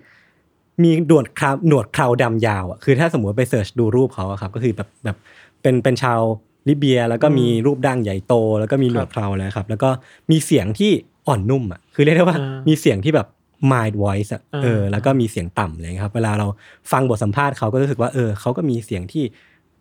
[0.83, 5.17] มีหนวดคราวหนวดเคราวดำยาวอะคือถ้าสมมติไปเสิร์ชดูรูปเขาอะครับก็คือแบบแบบ
[5.63, 6.21] เป็นเป็นชาว
[6.69, 9.91] ลิเบียแล้วก็มีรูปดั้งใหญ่โต แล้วก็มีหนวดเคราวเลยครับ แล้วก็
[10.31, 10.93] มีเสียงที่
[11.29, 13.27] อ่อนนุ่มอะคือเรียกได้ว่าอ่ามีมีเสียงที่แบบ
[13.73, 16.47] mild voice อะอ่าเออแล้วก็มีเสียงต่ำเลยครับเวลาเรา
[16.93, 19.25] ฟังบทสัมภาษณ์เขาก็รู้สึกว่าเออเขาก็มีเสียงที่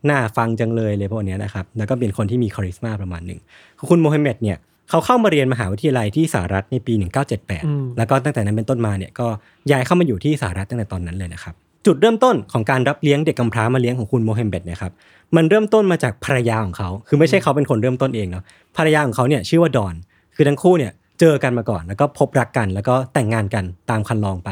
[0.09, 3.39] น่าฟังจังเลยเลยพวกเนี้ยนะครับแล้วก็เป็นคนที่มีคาริสมาประมาณหนึ่ง
[3.77, 4.57] คือคุณโมฮัมเหม็ดเนี่ย
[4.89, 9.27] เขาเข้ามาเรียนมหาวิทยาลัยที่สหรัฐในปีอืม1978 แล้วก็ตั้งแต่นั้นเป็นต้นมาเนี่ยก็
[9.71, 11.55] ย้ายเข้ามาอยู่ที่สหรัฐตั้งแต่ตอนนั้นเลยนะครับ
[11.86, 14.93] จุดเริ่มต้นของการรับเลี้ยงเด็กกำพร้ามาเลี้ยงของคุณโมฮัมเหม็ดเนี่ยครับ
[15.36, 18.43] มันเริ่มต้นมาจากภรรยาของเขา คือไม่ใช่เขาเป็นคนเริ่มต้นเองเนาะ
[18.77, 19.95] ภรรยาของเขาเนี่ยชื่อว่าดอน
[20.36, 24.49] คือทั้งคู่เนี่ยเจอกันมาก่อน แล้วก็พบรักกัน แล้วก็แต่งงานกันตามครรลองไป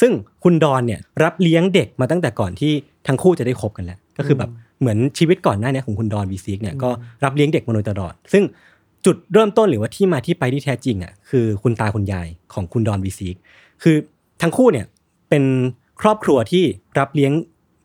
[0.00, 0.12] ซึ่ง
[0.44, 2.72] คุณดอนเนี่ยรับเลี้ยงเด็กมาตั้งแต่ก่อนที่
[3.06, 4.50] ทั้งคู่จะได้คบกันแล้วก็คือแบบ
[4.80, 6.90] เหมือนชีวิตก่อนหน้านี้ของคุณดอนบิซิกเนี่ยก็
[7.24, 8.44] รับเลี้ยงเด็กมาโดยตลอด ซึ่ง
[9.06, 13.36] จุดเริ่มต้นหรือว่าที่มาที่ไปที่แท้จริงอะคือคุณตาคุณยายของคุณดอนบิซิก
[13.82, 13.96] คือ
[14.42, 14.86] ทั้งคู่เนี่ย
[15.28, 15.44] เป็น
[16.00, 16.64] ครอบครัวที่
[16.98, 17.32] รับเลี้ยง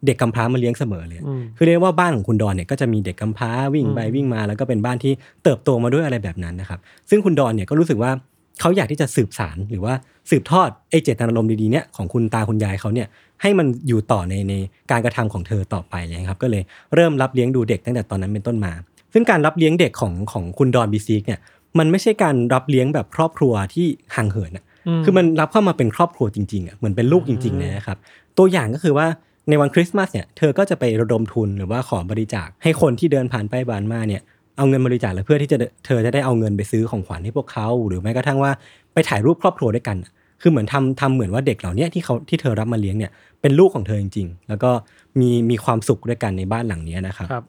[0.05, 6.79] เด็กกำพร้ามาเลี้ยงเสมอเลยอืมคือเรียกว่าบ้านของคุณดอนเนี่ยก็จะมีเด็กกำพร้าวิ่งไปอืมวิ่งมา แล้วก็เป็นบ้านที่เติบโตมาด้วยอะไรแบบนั้นนะครับ
[7.09, 8.11] ซึ่งคุณดอนเนี่ยก็รู้สึกว่า
[8.59, 9.93] เขาอยากที่จะสืบสารหรือว่า
[10.29, 13.07] สืบทอดไอ้เจตนารมณ์ดีๆเนี่ยของคุณตาคุณยายเขาเนี่ย
[13.41, 14.53] ให้มันอยู่ต่อในใน
[14.91, 16.63] การกระทำของเธอต่อไปเลยครับ ก็เลย
[16.95, 18.73] เริ่มรับเลี้ยงดูเด็กตั้งแต่ตอนนั้นเป็นต้นมา
[19.13, 21.39] ซึ่งการรับเลี้ยงเด็กของของคุณดอนบีซีกเนี่ย
[21.79, 24.65] มันไม่ใช่การรับเลี้ยงแบบครอบครัวที่ห่างเหินอะ
[25.03, 27.97] คือมันรับเข้ามาเป็นครอบครัวจริงๆอะเหมือนเป็นลูกจริงๆเลยนะครับ
[28.37, 29.07] ตัวอย่างก็คือว่า
[29.49, 34.21] ในวันคริสต์มาสเนี่ยเธอก็จะไประดมทุนหรือว่าขอบริจาคให้คนที่เดินผ่านไปผ่านมาเนี่ย
[34.57, 38.51] เอาเงินบริจาคแล้วเพื่อที่จะเธอจะได้เอาเงินไปซื้อของขวัญให้พวกเขา หรือแม้กระทั่งว่า
[38.93, 40.11] ไปถ่ายรูปครอบครัวด้วยกันอะ
[40.41, 43.11] คือเหมือนทำทำเหมือนว่าเด็กเหล่าเนี้ยที่เขาที่เธอรับมาเลี้ยงเนี่ย
[43.41, 44.71] เป็นลูกของเธอจริง ๆ แล้วก็
[45.19, 47.45] มีมีความสุขด้วยกันในบ้านหลังเนี้ยนะครับครับ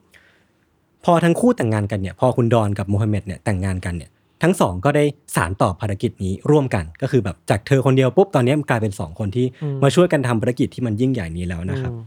[1.05, 4.09] พอทั้งคู่แต่งงานกันเนี่ยพอคุณดอนกับโมฮัมเหม็ดเนี่ยแต่งงานกันเนี่ย
[4.41, 5.03] ทั้งสองก็ได้
[5.35, 12.03] สารต่อภารกิจนี้ร่วมกันก็คือแบบจากเธอคนเดียวปุ๊บตอนนี้มันกลายเป็นสองคนที่อืมมาช่วยกันทำภารกิจที่มันยิ่งใหญ่นี้แล้วนะครับอืม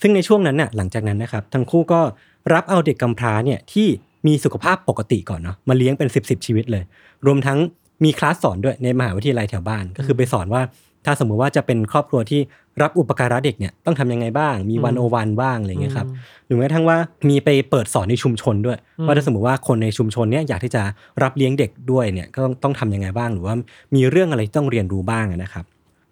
[0.00, 2.00] ซึ่งในช่วงนั้นน่ะหลังจากนั้นนะครับทั้งคู่ก็
[2.54, 3.88] รับเอาเด็กกำพร้าเนี่ยที่
[4.26, 6.84] มีสุขภาพปกติก่อนเนาะมาเลี้ยงเป็น 10บสชีวิตเลย
[7.26, 7.58] รวมทั้ง
[8.04, 10.62] มีคลาสสอนด้วยในมหาวิทยาลัยแถวบ้านก็คือไปสอนว่า
[11.04, 12.40] ถ้าสมมุติว่าจะเป็นครอบครัวที่
[12.82, 16.06] รับอุปการะเด็กเนี่ยต้องทำยังไงบ้าง มีวันโอวันบ้างอะไรเงี้ยครับ
[16.46, 16.96] หรือแม้กระทั่งว่า
[17.28, 20.82] มีไปเปิดสอนในชุมชนด้วย ว่าถ้าสมมติว่าคนในชุมชนเนี้ยอยากที่จะ
[21.22, 23.54] รับเลี้ยงเด็กด้วยเนี่ยก็ต้องต้องทำยังไงบ้าง หรือว่า
[23.94, 25.66] มีเรื่องอะไรที่ต้องเรียนรู้บ้างนะครับ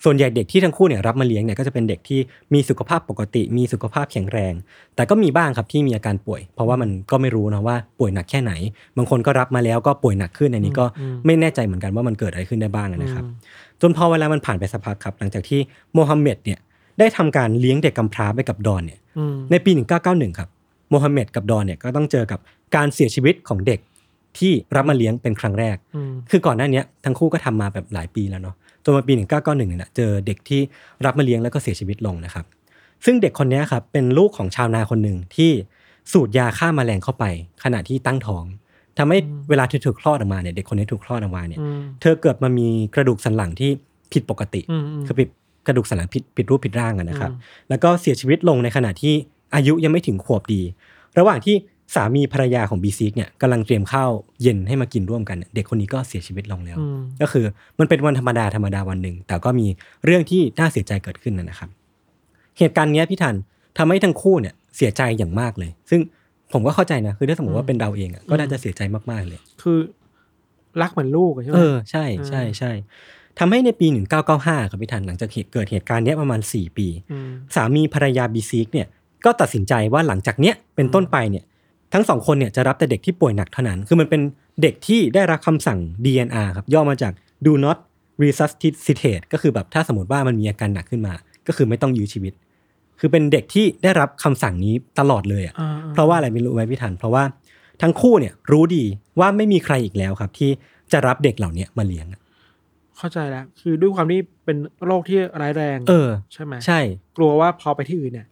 [0.04, 2.20] ส่วนใหญ่เด็กที่ทั้งคู่เนี่ยรับมาเลี้ยงเนี่ยก็จะเป็นเด็กที่
[2.54, 4.52] มีสุขภาพปกติ มีสุขภาพแข็งแรง
[4.96, 8.52] แต่ก็มีบ้างครับที่มีอาการป่วย เพราะว่ามันก็ไม่รู้นะว่าป่วยหนักแค่ไหน
[8.96, 10.86] บางคนก็รับมาแล้วก็ป่วยหนักขึ้นอันนี้ก็
[11.26, 13.24] ไม่แน่ใจเหมือนกันว่ามันเกิดอะไรขึ้นได้บ้างนะครับ
[13.82, 15.60] จนพอเวลามันผ่านไปสักพักครับ หลังจากที่
[15.94, 16.58] โมฮัมเหม็ดเนี่ย
[16.98, 19.70] ได้ทำการเลี้ยงเด็กกำพร้าไปกับดอนเนี่ยอืมในปี
[20.04, 20.48] 1991 ครับ
[20.90, 22.40] โมฮัมเหม็ดกับดอนเนี่ยก็ต้องเจอกับ
[22.76, 23.80] การเสียชีวิตของเด็ก
[24.38, 30.60] ที่รับมาเลี้ยงเป็นครั้งแรกอืมคือก่อนหน้าเนี้ยทั้งคู่ก็ทำมาแบบหลายปีแล้วเนาะจนมาปี 1991เนี่ยนะเจอเด็กที่
[31.04, 32.44] รับมาเลี้ยงแล้วก็เสียชีวิตลงนะครับ
[33.04, 35.50] ซึ่งเด็กคนเนี้ยครับเป็นลูกของชาวนาคนหนึ่งที่
[36.12, 37.24] สูดยาฆ่าแมลงเข้าไป
[37.64, 38.44] ขณะที่ตั้งท้อง
[38.98, 39.18] ทำให้
[39.48, 43.70] เวลาเธอถูกคลอดออกมาเนี่ยเด็กคนนี้ถูกคลอดออกมาเนี่ยอืมเธอเกิดมามีกระดูกสันหลังที่
[44.12, 45.28] ผิดปกติอืมอืมคือผิด
[45.66, 49.14] กระดูกสันหลังผิดผิดรูปผิดร่างอะนะครับอืมแล้วก็เสียชีวิตลงในขณะที่
[49.54, 50.62] อายุยังไม่ถึงขวบดี
[51.18, 51.56] ระหว่างที่
[51.94, 54.10] สามีภรรยาของบีซิกเนี่ยกำลังเตรียมข้าว
[54.42, 57.44] เย็นให้มากินร่วมกันเนี่ยเด็กคนนี้ก็เสียชีวิตลงแล้วอืมก็คือ
[57.78, 59.66] มันเป็นวันธรรมดาธรรมดาวันหนึ่ง แต่ก็มี
[60.04, 61.70] เรื่องที่น่าเสียใจเกิดขึ้นนะนะครับ
[62.58, 63.34] เหตุการณ์เนี้ยพี่ทัน
[63.78, 66.00] ทำให้ทั้งคู่เนี่ยเสียใจอย่างมากเลย ซึ่ง
[66.52, 69.78] ผมก็เข้าใจนะ คือถ้าสมมติว่าเป็นเราเองอะก็น่าจะเสียใจมากๆเลย คือ
[70.82, 72.72] รักเหมือนลูกอะใช่ไหมเออใช่ใช่ใช่
[73.38, 73.86] ทำให้ในปี
[74.28, 76.86] 1995ครับพี่ทันหลังจากเหตุเกิดเหตุการณ์เนี้ยประมาณ 4 ปี
[77.28, 78.86] มสามีภรรยาบีซีกเนี่ย
[79.24, 81.44] ก็ตัดสินใจว่าหลังจากเนี้ยเป็นต้นไปเนี่ย
[81.92, 84.20] ทั้งสองคนเนี่ยจะรับแต่เด็กที่ป่วยหนักเท่านั้น คือมันเป็น
[84.62, 87.12] เด็กที่ได้รับคำสั่ง DNR ครับย่อมาจาก
[87.46, 87.78] do not
[88.22, 91.14] resuscitate ก็คือแบบถ้าสมมติว่ามันมีอาการหนักขึ้นมา
[91.46, 92.32] ก็คือไม่ต้องยื้อชีวิต
[93.00, 97.24] คือเป็นเด็กที่ได้รับคำสั่งนี้ตลอดเลยอะอ่าเพราะว่าอะไรไม่รู้ไหมพี่ทัน เพราะว่า
[97.82, 98.84] ทั้งคู่เนี่ยรู้ดี
[99.20, 100.50] ว่าไม่มีใครอีกแล้วครับ ที่
[100.92, 102.20] จะรับเด็กเหล่านี้มาเลี้ยงอะ
[102.98, 106.80] เข้าใจแล้วคือด้วยความที่เป็นโรคที่ร้ายแรง เออ ใช่ไหมใช่
[107.16, 108.26] กลัวว่าพอไปที่อื่นเนี่ย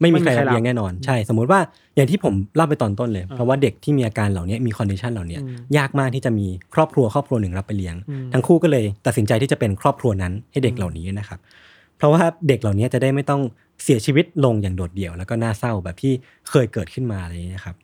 [0.00, 1.60] ไม่มีใครไม่มีใครรับเลี้ยงรับแน่นอน ใช่ สมมุติว่า
[1.96, 11.38] อย่างที่ผมเล่าไปตอนต้นเลยอ่าเพราะว่าเด็กที่มีอาการเหล่านี้มี condition เหล่านี้อืมยากมากที่จะมีครอบครัวครอบครัวหนึ่งรับไปเลี้ยงอืมทั้งคู่ก็เลยตัดสินใจที่จะเป็นครอบครัวนั้นให้เด็กเหล่านี้นะครับ
[11.96, 13.42] เพราะว่าเด็กเหล่านี้จะได้ไม่ต้อง
[13.84, 16.12] เสียชีวิตลงอย่างโดดเดี่ยว แล้วก็น่าเศร้าแบบที่
[16.50, 17.76] เคยเกิดขึ้นมาอะไรอย่างเงี้ยครับ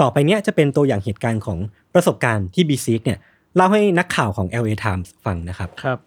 [0.00, 1.58] ต่อไปเนี้ยจะเป็นตัวอย่างเหตุการณ์ของ
[1.94, 3.18] ประสบการณ์ที่บิซิกเนี่ย
[3.56, 5.98] เล่าให้นักข่าวของ LA Times ฟังนะครับครับ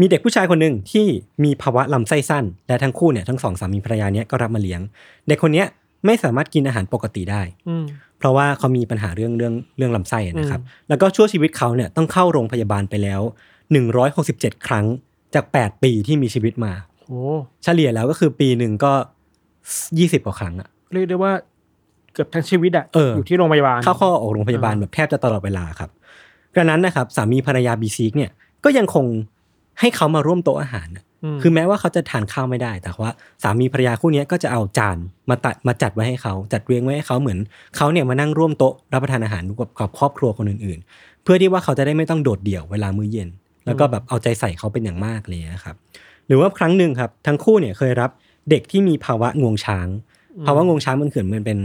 [0.00, 1.06] มีเด็กผู้ชายคนหนึ่งที่
[1.44, 4.80] มีภาวะลำไส้สั้น และทั้งคู่เนี่ยทั้งสองสามีภรรยาเนี้ยก็รับมาเลี้ยง
[5.28, 5.66] เด็กคนเนี้ย
[6.06, 7.84] ไม่สามารถกินอาหารปกติได้อืม
[8.18, 13.20] เพราะว่าเขามีปัญหาเรื่องเรื่องเรื่องลำไส้อะนะครับ แล้วก็ชั่วชีวิตเขาเนี่ยต้องเข้าโรงพยาบาลไปแล้ว
[13.94, 14.86] 167 ครั้ง
[15.34, 16.72] จาก 8 ปีที่มีชีวิตมา
[17.06, 17.20] โอ้
[17.64, 18.92] เฉลี่ยแล้วก็คือปีหนึ่งก็
[19.64, 21.32] 20กว่าครั้งอะเรียกได้ว่า
[22.12, 25.90] เกือบทั้งชีวิตอะเอออยู่ที่โรงพยาบาลเข้าข้อออกโรงพยาบาลแบบแทบจะตลอดเวลาครับ
[26.56, 28.30] ดังนั้นนะครับสามีภรรยาบีซีกเนี่ย
[28.64, 29.06] ก็ยังคง
[29.80, 31.04] ให้เขามาร่วมโต๊ะอาหารน่ะ
[31.34, 33.10] มคือแม้ว่าเขาจะทานข้าวไม่ได้ แต่ว่า
[33.42, 34.96] สามีภรรยาคู่เนี้ยก็จะเอาจาน
[35.30, 37.38] มาตัดมาจัดไว้ให้เขา จัดเรียงไว้ให้เขาเหมือน
[37.76, 43.28] เขาเนี่ยมานั่งร่วมโต๊ะรับประทานอาหารกับกับครอบครัวคนอื่นๆ เพื่อที่ว่าเขาจะได้ไม่ต้องโดดเดี่ยวเวลามื้อเย็น
[43.66, 45.76] แล้วก็แบบเอาใจใส่เขาเป็นอย่างมากเลยนะครับ
[46.28, 48.10] หรือว่าครั้งหนึ่งครับทั้งคู่เนี่ยเคยรับ
[48.50, 49.88] เด็กที่มีภาวะงวงช้าง
[50.46, 51.58] ภาวะงวงช้างมันเกิดมันเป็น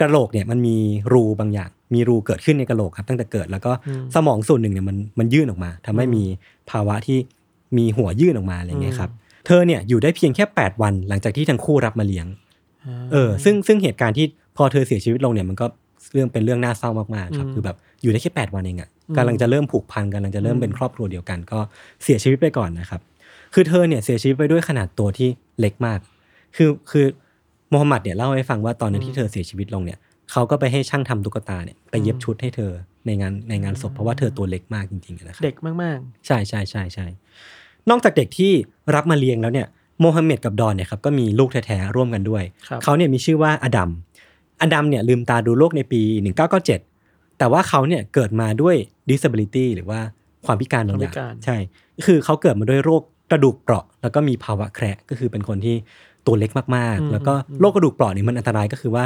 [0.00, 0.76] กระโหลกเนี่ยมันมี
[1.12, 3.72] รูบางอย่าง มีรูเกิดขึ้นในกระโหลกครับตั้งแต่เกิดแล้วก็
[4.14, 6.22] สมองส่วนหนึ่งเนี่ยมันมันยื่นออกมาทำให้มี
[6.70, 7.18] ภาวะที่
[7.76, 9.10] มีหัวยื่นออกมาอะไรเงี้ยครับ
[9.46, 12.26] เธอเนี่ยอยู่ได้เพียงแค่ 8 วัน หลังจากที่ทั้งคู่รับมาเลี้ยง
[13.12, 15.66] เออซึ่งซึ่งเหตุการณ์ที่พอเธอเสียชีวิตลงเนี่ยมันก็
[16.12, 21.58] เรื่องเป็นเรื่องน่าเศร้ามากๆครับคือแบบอยู่ได้แค่ 8 วันเองอะ่ะกำลังจะเริ่มผูกพันกำลังจะเริ่มเป็นครอบครัวเดียวกัน ก็
[22.02, 23.00] เสียชีวิตไปก่อนนะครับ
[23.58, 25.28] คือเธอเนี่ยเสียชีวิตไปด้วยขนาดตัวที่
[25.60, 25.98] เล็กมาก
[26.56, 27.06] คือคือ
[27.70, 29.98] โมฮัมหมัดเนี่ยเล่าให้ฟังว่าตอนนั้นที่เธอเสียชีวิตลงเนี่ย
[30.32, 32.72] เขาก็ไปให้ช่างทำตุ๊กตาเนี่ยไปเย็บชุดให้เธอ
[33.06, 37.06] ในงานในงานศพเพราะว่าเธอตัวเล็กมากจริงๆนะครับเด็กมากใช่ใช่ใช่ใช่
[37.90, 38.52] นอกจากเด็กที่
[38.94, 39.66] รับมาเลี้ยงแล้วเนี่ย
[40.00, 43.90] โมฮัมเหม็ดกับดอนเนี่ยครับก็มีลูกแท้ๆร่วมกันด้วยครับเขาเนี่ยมีชื่อว่าอดัม
[44.62, 46.00] อดัมเนี่ยลืมตาดูโลกในปี
[46.50, 48.76] 1997 แต่ว่าเขาเนี่ยเกิดมาด้วย
[49.10, 50.00] disability หรือว่า
[50.46, 51.56] ความพิการบางอย่างความพิการใช่
[52.06, 55.76] คือเขาเกิดมาด้วยโรค กระดูกเปราะ แล้วก็มีภาวะแคระก็คือเป็นคนที่
[56.26, 59.04] ตัวเล็กมากๆ แล้วก็โรคกระดูกเปราะเนี่ยมันอันตรายก็คือว่า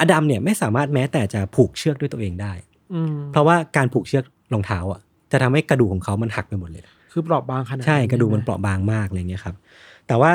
[0.00, 5.00] อดัมเนี่ยไม่สามารถแม้แต่จะผูกเชือกด้วยตัวเองได้ๆอืมเพราะว่าการผูกเชือกรองเท้าอะ
[5.32, 9.54] จะทำให้กระดูกของเขามันหักไปหมดเลย คือเปราะบางขนาดใช่นั้นกระดูกมันใช่ไหเปราะบางมากอะไรเงี้ยครับ
[10.06, 10.32] แต่ว่า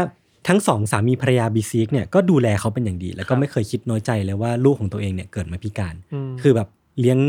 [0.48, 5.96] ทั้งสองสามีภรรยาบีซีกเนี่ยก็ดูแลเขาเป็นอย่างดี แล้วก็ไม่เคยคิดน้อยใจเลยว่าลูกของตัวเองเนี่ยเกิดมาพิการ
[6.30, 6.68] มคือแบบ
[7.00, 7.20] เลี้ยง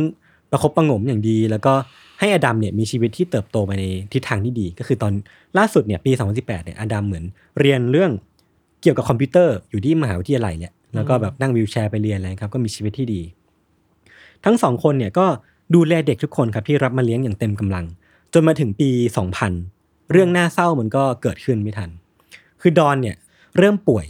[0.51, 1.75] ประคบประหงมอย่างดี แล้วก็
[2.19, 5.13] ให้อดัมเนี่ยมีชีวิตที่เติบโตไปในทิศทางที่ดี ก็คือตอน
[5.59, 7.25] ล่าสุดเนี่ยปี 2018เนี่ยอดัมเหมือน
[7.61, 8.11] เรียนเรื่อง
[8.83, 13.23] เกี่ยวกับคอมพิวเตอร์อยู่ที่มหาวิทยาลัยเนี่ยแล้วก็แบบนั่งวีลแชร์ไปเรียนอะไรครับก็มีชีวิตที่ดี
[14.45, 15.27] ทั้งสองคนเนี่ยก็
[15.75, 17.85] ดูแลเด็กทุกคนครับที่รับมาเลี้ยงอย่างเต็มกำลัง
[18.33, 18.91] จนมาถึงปี
[19.51, 21.91] 2000 เรื่องน่าเศร้ามันก็เกิดขึ้นพี่ทัน
[22.61, 23.17] คือดอนเนี่ย
[23.59, 24.07] เริ่มป่วย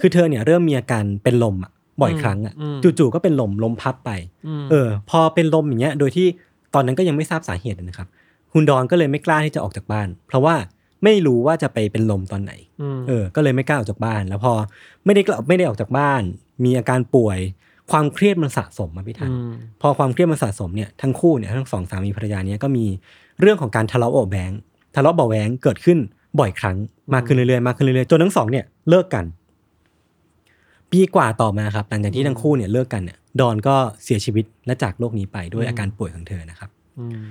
[0.00, 4.10] คือเธอเนี่ยเริ่มมีอาการเป็นลมอะบ่อยครั้งอะอืมจู่ๆก็เป็นลมลมพับไป
[4.62, 6.26] มเออ พอเป็นลมอย่างเงี้ย โดยที่
[6.74, 8.08] ตอนนั้นก็ยังไม่ทราบสาเหตุนะครับ
[8.52, 10.56] ฮุนดอนก็เลยไม่กล้าที่จะออกจากบ้าน เพราะว่า
[11.04, 12.52] ไม่รู้ว่าจะไปเป็นลมตอนไหน
[12.96, 14.52] มเออ ก็เลยไม่กล้าออกจากบ้าน แล้วพอ
[15.04, 16.22] ไม่ได้กลับไม่ได้ออกจากบ้าน
[16.64, 17.38] มีอาการป่วย
[17.90, 22.84] ความเครียดมันสะสมมาพี่ทันอืมพอความเครียดมันสะสมเนี่ยทั้งคู่เนี่ยทั้งสองสามีภรรยาเนี้ก็มี
[23.40, 24.50] เรื่องของการทะเลาะเบาะแวง
[24.94, 25.98] ทะเลาะเบาะแวงเกิดขึ้น
[26.38, 26.76] บ่อยครั้ง
[27.14, 29.24] มากขึ้นเรื่อยๆมากขึ้นเรื่อยๆจนทั้งสองเนี่ยเลิกกัน
[30.90, 37.22] ปีกว่าต่อมาครับหลังจากที่ทั้งคู่เนี่ยเลิกกันเนี่ย ดอนก็เสียชีวิตและจากโลกนี้ไปด้วยอาการป่วยของเธอนะครับอืม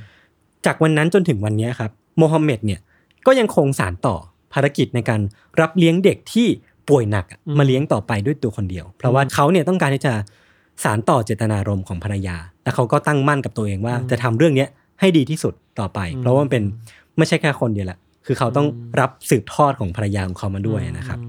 [0.65, 2.79] จากวันนั้นจนถึงวันนี้ครับโมฮัมเหม็ดเนี่ย
[3.25, 4.15] ก็ยังคงสานต่อ
[4.53, 5.21] ภารกิจในการ
[5.61, 6.47] รับเลี้ยงเด็กที่
[6.89, 10.13] ป่วยหนักอะมาเลี้ยงต่อไปด้วยตัวคนเดียว เพราะว่าเขาเนี่ยต้องการที่จะ
[10.83, 16.63] สานต่อเจตนารมณ์ของภรรยา และเขาก็ตั้งมั่นกับตัวเองว่าจะทำเรื่องเนี้ยให้ดีที่สุดต่อไป เพราะว่ามันเป็น
[17.17, 18.67] ไม่ใช่แค่คนเดียวแหละคือเขาต้อง
[18.99, 21.19] รับสืบทอดของภรรยาของเขามาด้วยนะครับ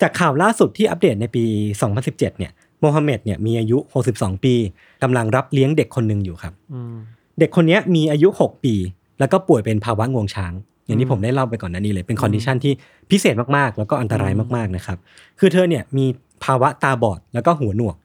[0.00, 1.44] จากข่าวล่าสุดที่อัปเดตในปี
[1.86, 2.52] 2017 เนี่ย
[2.84, 3.78] โมฮัมเหม็ดเนี่ยมีอายุ
[4.12, 4.54] 62 ปี
[5.02, 6.94] กำลังรับเลี้ยงเด็กคนหนึ่งอยู่ครับอืม
[7.38, 8.74] เด็กคนเนี้ยมีอายุ 6 ปี
[9.20, 10.52] แล้วก็ป่วยเป็นภาวะงวงช้าง
[10.86, 12.72] อย่างที่ผมได้เล่าไปก่อนหน้านี้เลยเป็น condition ที่
[13.10, 14.98] พิเศษมากๆ แล้วก็อันตรายมากๆนะครับ
[15.38, 16.06] คือเธอเนี่ยมี
[16.44, 17.96] ภาวะตาบอดแล้วก็หูหนวก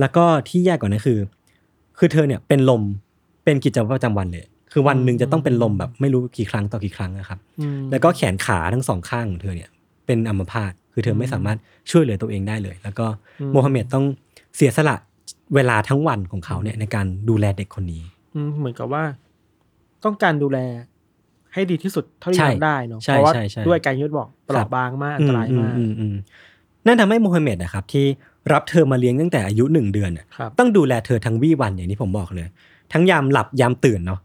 [0.00, 1.18] แล้วก็ที่แย่กว่านั้นคือ
[1.98, 2.82] คือเธอเนี่ยเป็นลม
[3.44, 9.70] เป็นกิจวัตรประจำวันเลยคือวันหนึ่งจะต้องเป็นลมแบบไม่รู้กี่ครั้งต่อกี่ครั้งนะครับอืมแล้วก็แขนขาทั้งสองข้างของเธอเนี่ย
[10.06, 11.58] เป็นอัมพาต คือเธอไม่สามารถ
[11.90, 13.06] ช่วยเหลือตัวเองได้เลย แล้วก็
[13.52, 14.04] โมฮัมเหม็ดต้อง
[14.56, 14.96] เสียสละ
[15.54, 18.02] เวลาทั้งวันของเขาเนี่ยในการดูแลเด็กคนนี้
[18.34, 19.02] อืมเหมือนกับว่า
[20.04, 20.58] ต้องการดูแล
[21.52, 26.14] ให้ดีที่สุดเท่าที่ใช่ทำได้เนาะใช่เพราะว่าใช่ใช่ด้วยการยุดบอกเปราะบางมากอันตรายมากอืมอืมอืม
[26.86, 28.06] นั่นทำให้โมฮัมเหม็ดนะครับ ที่
[28.52, 32.46] รับเธอมาเลี้ยงตั้งแต่อายุหนึ่งเดือนน่ะครับต้องดูแลเธอทั้งวี่วันอย่างที่ผมบอกเลย
[32.92, 34.20] ทั้งยามหลับยามตื่นเนาะ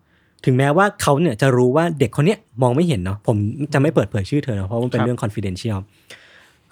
[0.46, 3.38] ถึงแม้ว่าเขาเนี่ยจะรู้ว่าเด็กคนเนี้ยมองไม่เห็นเนาะผม
[3.74, 5.80] จะไม่เปิดเผยชื่อเธอเนอะเพราะมันเป็นเรื่อง confidential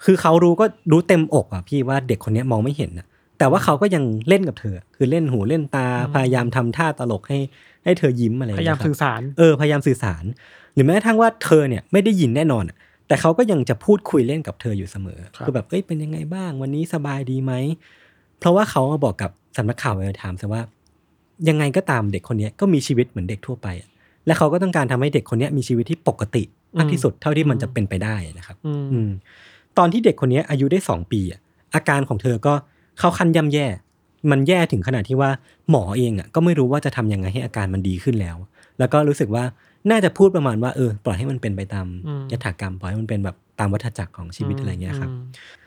[0.04, 3.06] คือเขารู้ก็รู้เต็มอกอะพี่ว่าเด็กคนเนี้ยมองไม่เห็นนะ
[3.38, 7.38] แต่ว่าเขาก็ยังเล่นกับเธอ คือเล่นหูเล่นตาพยายามทำท่าตลกให้
[7.84, 10.24] ให้เธอยิ้มอะไรองพเงี้ยายามครับสื่อสารเออพยายามสื่อสาร
[10.74, 12.76] หรือแม้กระทั่งว่าเธอเนี่ยไม่ได้ยินแน่นอนอะ
[13.08, 17.52] แต่เขาก็ยังจะพูดคุยเล่นกับเธออยู่เสมอครับคือแบบเอ้ยเป็นยังไงบ้าง วันนี้สบายดีไหม
[18.38, 20.62] เพราะว่าเขาบอกกับสำนักข่าวไปถามซะว่า
[21.48, 23.88] ยังไงก็ตามเด็กคนเนี้ยก็มีชีวิตเหมือนเด็กทั่วไปอะ
[24.26, 26.42] และเขาก็ต้องการทำให้เด็กคนเนี้ยมีชีวิตที่ปกติ
[26.78, 29.10] มากที่สุดเท่าที่มันจะเป็นไปได้นะครับ อืมอืม
[29.78, 31.40] ตอนที่เด็กคนนี้อายุได้สองปีอะ
[31.74, 32.54] อาการของเธอก็
[32.98, 33.66] เข้าขั้นย่ำแย่
[34.30, 35.30] มันแย่ถึงขนาดที่ว่า
[35.70, 38.36] หมอเองอะก็ไม่รู้ว่าจะทำยังไงให้อาการมันดีขึ้นแล้ว
[38.78, 39.44] แล้วก็รู้สึกว่า
[39.90, 45.22] น่าจะพูดประมาณว่าเออปล่อยให้มันเป็นไปตามอืมยถากรรมปล่อยให้มันเป็นแบบตามวัฏจักรของชีวิตอะไรเงี้ยครับอืม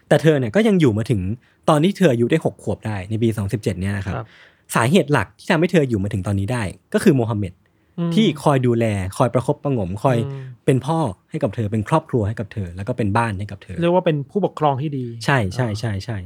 [0.07, 1.21] แต่เธอเนี่ยก็ยังอยู่มาถึง
[1.69, 4.27] ตอนที่เธออายุได้หกขวบได้ในปี 2017 เนี่ยนะครับครับ
[4.75, 7.66] สาเหตุหลักที่ทำให้เธออยู่มาถึงตอนนี้ได้ ก็คือโมฮัมเหม็ดอืม
[8.15, 8.85] ที่คอยดูแล
[9.17, 16.17] คอยประคบประหงมคอยอืมเป็นพ่อให้กับเธอเป็นครอบครัวให้กับเธอ แล้วก็เป็นบ้านให้กับเธอ เรียกว่าเป็นผู้ปกครองที่ดี ใช่ใช่ใช่ใช่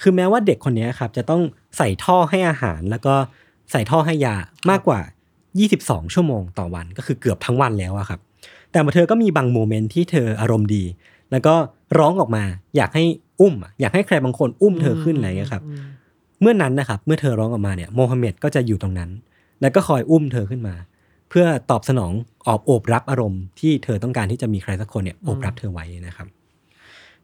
[0.00, 1.42] คือแม้ว่าเด็กคนนี้ครับ จะต้อง
[1.78, 3.14] ใส่ท่อให้อาหาร แล้วก็
[3.72, 4.36] ใส่ท่อให้ยา
[4.70, 5.00] มากกว่า
[5.56, 8.20] 22 ชั่วโมงต่อวันก็คือเกือบทั้งวันแล้วอะครับ
[8.70, 10.84] แต่เธอก็มีบางโมเมนต์ที่เธออารมณ์ดี
[11.30, 11.54] แล้วก็
[11.98, 12.44] ร้องออกมา
[12.76, 13.04] อยากให้
[13.40, 15.82] อุ้มอะอยากให้ใครบางคนอุ้มเธอขึ้นอะไรอย่างเงี้ยครับอืม
[16.40, 19.10] เมื่อนั้นนะครับ เมื่อเธอร้องออกมาเนี่ยโมฮัมเหม็ดก็จะอยู่ตรงนั้น
[19.60, 20.74] แล้วก็คอยอุ้มเธอขึ้นมา
[21.34, 22.12] เพื่อตอบสนอง
[22.46, 26.26] ออบโอบรับอารมณ์ที่เธอต้องการที่จะมีใครสักคนเนี่ยโอบรับเธอไว้นะครับ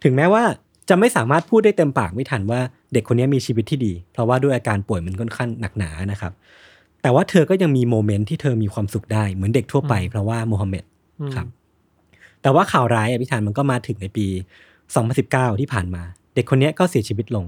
[0.03, 0.43] ถึงแม้ว่า
[0.89, 2.61] จะไม่สามารถพูดได้เต็มปากไม่ทันว่า
[2.93, 6.33] เด็กคนนี้มีชีวิตที่ดี เพราะว่าด้วยอาการป่วยมันค่อนข้างหนักหนานะครับ
[7.03, 10.85] แต่ว่าเธอก็ยังมีโมเมนต์ที่เธอมีความสุขได้เหมือนเด็กทั่วไป เพราะว่าโมฮัมเหม็ด
[11.21, 11.47] อืมครับ
[12.43, 14.27] แต่ว่าข่าวร้ายอะพี่ธานมันก็มาถึงในปี
[14.93, 16.03] 2019 ที่ผ่านมา
[16.35, 17.45] เด็กคนนี้ก็เสียชีวิตลง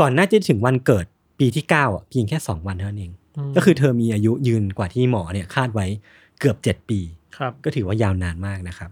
[0.00, 1.06] ก่อนหน้าจะถึงวันเกิด
[1.38, 3.12] ปีที่ 9 อะเพียงแค่ 2 วันเท่านั้นเอง
[3.50, 5.86] มก็คือเธอมีอายุยืนกว่าที่หมอเนี่ยคาดไว้
[6.40, 7.00] เกือบ 7 ปี
[7.38, 8.90] ครับก็ถือว่ายาวนานมากนะครับ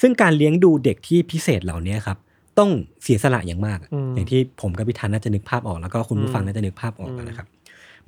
[0.00, 2.18] ซึ่งการเลี้ยงดูเด็กที่พิเศษเหล่านี้ครับ
[2.58, 2.70] ต้อง
[3.02, 7.46] เสียสละอย่างมากอะอืมอย่างที่ผมกับพี่ธันน่าจะนึกภาพออกแล้วก็คุณผู้ฟังอืมน่าจะนึกภาพออกอืมนะครับ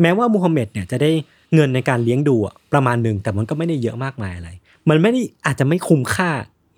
[0.00, 1.10] แม้ว่ามูฮัมหมัดเนี่ยจะได้
[1.54, 4.50] เงินในการเลี้ยงดูอะประมาณหนึ่งแต่มันก็ไม่ได้เยอะมากมายอะไร
[4.88, 6.30] มันไม่ได้อาจจะไม่คุ้มค่า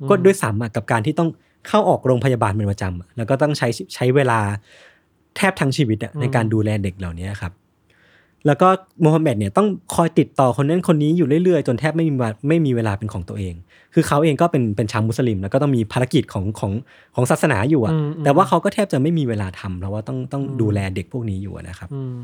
[0.09, 1.30] ก็ด้วยซ้ำอะกับการที่ต้อง
[1.68, 4.40] เข้าออกโรงพยาบาลเป็นประจำอะแล้วก็ต้องใช้ใช้เวลา
[5.37, 7.53] แทบทั้งชีวิตอะในการดูแลเด็กเหล่านี้ครับ
[8.47, 8.68] แล้วก็
[9.03, 13.55] โมฮัมเหม็ดเนี่ยต้องคอยติดต่อคนนั้นคนนี้อยู่เรื่อยๆ จนแทบไม่มีเวลาไม่มีเวลาเป็นของตัวเอง
[13.95, 16.72] คือเขาเองก็เป็นเป็นชาวมุสลิม แล้วก็ต้องมีภารกิจของของ
[17.14, 22.16] ของศาสนาอยู่อะอืมอืมแต่ว่าเขาก็แทบจะไม่มีเวลาทำเพราะว่าต้องต้องดูแลเด็กพวกนี้อยู่อะนะครับอืม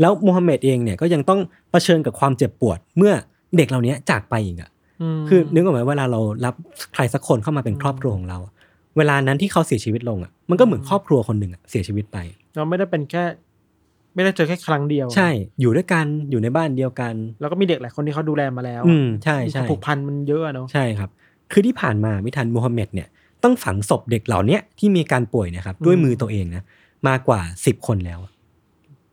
[0.00, 3.12] แล้วโมฮัมเหม็ดเองเนี่ยก็ยังต้องเผชิญกับความเจ็บปวดเมื่อ
[3.56, 4.70] เด็กเหล่านี้จากไปอีกอะ
[5.18, 6.54] มคือนึกออกไหมเวลาเรารับ
[6.94, 8.51] ใครสักคนเข้ามาเป็นครอบครัวของเราอะ
[8.96, 12.18] เวลานั้นที่เขาเสียชีวิตลงอะมันก็เหมือนครอบครัวคนหนึ่งอะเสียชีวิตไป
[12.56, 13.24] เราไม่ได้เป็นแค่
[14.14, 15.28] ไม่ได้เจอแค่ครั้งเดียว ใช่
[15.60, 21.10] อยู่ด้วยกันอยู่ในบ้านเดียวกัน แล้วก็มีเด็กหลายคนที่เขาดูแลมาแล้ว อืมใช่ใช่ผูกพันมันเยอะอะเนาะใช่ครับ
[21.52, 23.08] คือที่ผ่านมามิทันมูฮัมเหม็ดเนี่ย
[23.44, 26.62] ต้องฝังศพเด็กเหล่าเนี้ยที่มีการป่วยเนะครับ ด้วยมือตัวเองนะ
[27.08, 28.20] มากกว่าสิบคนแล้ว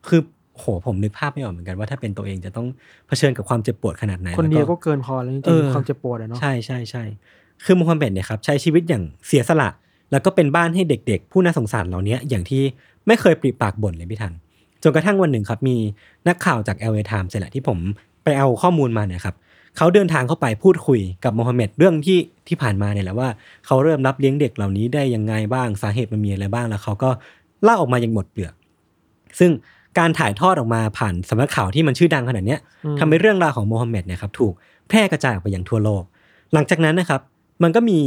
[0.08, 0.22] คือ
[0.60, 2.68] โหผมนึกภาพไม่ออกเหมือนกันว่าถ้าเป็นตัวเองจะต้อง
[3.08, 7.04] เผชิญกับความเจ็บปวดขนาดไหนคนเดียวแล้ก็เกินพอแล้วจริเองอๆความเจ็บปวดอะเนาะใช่ใช่ใช่
[7.66, 9.70] คือมูฮัมเหม็ดเนี่ยครับใช้ชีวิตอย่างเสียสละ
[10.12, 12.64] แล้วก็เป็นบ้านให้เด็กๆ ผู้น่าสงสารเหล่านี้อย่างที่
[13.08, 14.34] ไม่เคยปริปากบ่นเลยพี่ทัน
[14.84, 15.76] จนกระทั่งวันหนึ่งครับมี
[16.28, 17.78] นักข่าวจาก LA Times นี่แหละที่ผม
[18.24, 19.36] ไปเอาข้อมูลมาเนี่ยครับ
[19.78, 23.30] เขาเดินทางเข้าไปพูดคุยกับโมฮัมเหม็ดเรื่องที่ที่ผ่านมาเนี่ยแหละว่า
[23.66, 27.10] เขาเริ่มรับเลี้ยงเด็กเหล่านี้ได้ยังไงบ้างสาเหตุมันมีอะไรบ้างแล้วเขาก็
[27.64, 28.54] เล่าออกมาอย่างหมดเปลือก
[29.40, 29.52] ซึ่ง
[30.00, 34.54] การถ่ายทอดออกมาผ่านสำนักข่าวที่มันชื่อดังขนาดเนี้ยอืมทำให้เรื่องราวของโมฮัมเหม็ดเนี่ยครับถูก
[34.90, 36.04] แพร่กระจายออกไปอย่างทั่วโลก
[36.54, 37.22] หลังจากนั้นนะครับ
[37.64, 38.00] มันก็มี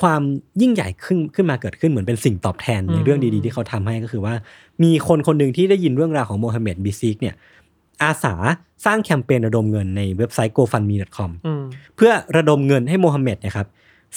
[0.00, 0.22] ความ
[0.60, 4.34] ยิ่งใหญ่ขึ้นขึ้นมาเกิดขึ้นเหมือนเป็นสิ่งตอบแทนในเรื่องดีๆที่เขาทำให้ก็คือว่า
[4.82, 7.34] มีคนคนหนึ่งที่ได้ยินเรื่องราวของโมฮัมเหม็ดบิซิกเนี่ย
[8.02, 8.34] อาสา
[8.84, 11.62] สร้างแคมเปญระดมเงินในเว็บไซต์ gofundme.com อืม
[11.96, 13.66] เพื่อระดมเงินให้โมฮัมเหม็ดเนะครับ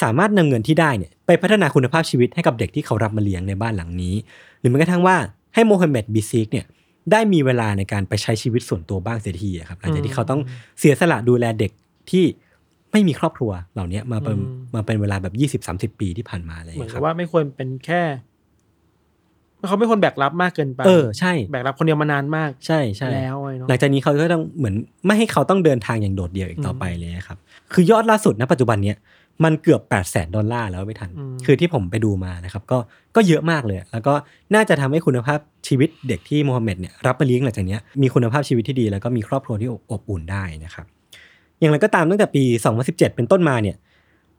[0.01, 4.15] สามารถนำเงินที่ได้เนี่ยไปพัฒนาคุณภาพชีวิตให้กับเด็กที่เขารับมาเลี้ยงในบ้านหลังนี้
[4.59, 5.15] หรือแม้กระทั่งว่า
[5.53, 6.65] ให้โมฮัมเหม็ดบิซิกเนี่ย
[7.11, 10.41] ได้มีเวลาในการไปใช้ชีวิตส่วนตัวบ้างเสียทีอะครับหลังจากที่เขาต้อง
[10.79, 11.71] เสียสละดูแลเด็ก
[12.11, 12.23] ที่
[12.91, 18.01] ไม่มีครอบครัวเหล่านี้มาเป็นอืมมาเป็นเวลาแบบยี่สิบสามสิบปีที่ผ่านมาอะไรอย่างเหมือนเงี้ยคกัรับบว่าไม่ควรเป็นแค่
[19.67, 24.75] เขาไม่ควรแบกรับมากเกินไปเออใช่แบกรับคนเดียวมานานมาก ใช่ใช่แล้วไอ้เนาะหลังจากนี้เขาก็ต้องเหมือน
[25.05, 27.37] ไม่ให้เขาต้องเดินทางอย่างโดดเดี่ยวอีกต่อไปเลยนะครับ
[27.73, 28.97] คือยอดล่าสุดณปัจจุบันเนี้ย
[29.43, 31.09] มันเกือบ8 0 0แสนดอลลาร์แล้วไม่ทัน
[31.45, 32.77] คือที่ผมไปดูมานะครับ ก็
[33.15, 34.13] ก็เยอะมากเลย แล้วก็
[34.55, 40.85] น่าจะทำให้คุณภาพชีวิตเด็กที่โมฮัมเหม็ดเนี่ยรับมาเลี้ยงหลังจากเนี้ยมีคุณภาพชีวิตที่ดีแล้วก็มีครอบครัวที่อบอุ่นได้นะครับ
[41.61, 42.43] อย่างไรก็ตามตั้งแต่ปี
[42.79, 43.75] 2017 เป็นต้นมาเนี่ย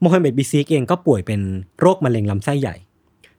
[0.00, 1.40] โมฮัมเหม็ดบิซิกเองก็ป่วยเป็น
[1.80, 2.74] โรคมะเร็งลำไส้ใหญ่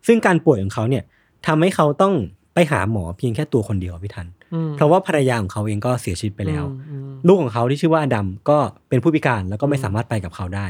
[0.07, 1.03] ซึ่งการป่วยของเขาเนี่ย
[1.47, 2.13] ทำให้เขาต้อง
[2.53, 8.57] ไปหาหมอเพียงแค่ตัวคนเดียวพี่ทันอืมเพราะว่าภรรยาของเขาเองก็เสียชีวิตไปแล้วอืมอืมลูกของเขาที่ชื่อว่าอดัมก็
[8.89, 10.67] เป็นผู้พิการแล้วก็ไม่สามารถไปกับเขาได้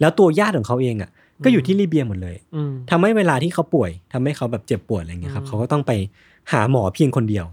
[0.00, 1.10] แล้วตัวญาติของเขาเองอะ
[1.44, 5.92] ก็อยู่ที่ลิเบียหมดเลยอืมทำให้เวลาที่เขาป่วยทำให้เขาแบบเจ็บปวดอะไรเงี้ยครับอืมเขาก็ต้องไป
[6.52, 7.44] หาหมอเพียงคนเดียว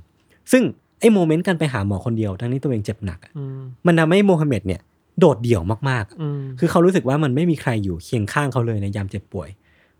[0.52, 0.64] ซึ่ง
[1.00, 4.82] ไอ้โมเมนต์การไปหาหมอคนเดียวทั้งนี้ตัวเองเจ็บหนักอะอืมมันทำให้โมฮัมเหม็ดเนี่ย
[5.20, 9.50] โดดเดี่ยวมากๆอะอืมคือเขารู้สึกว่ามันไม่มีใครอยู่เคียงข้างเขาเลยในยามเจ็บป่วย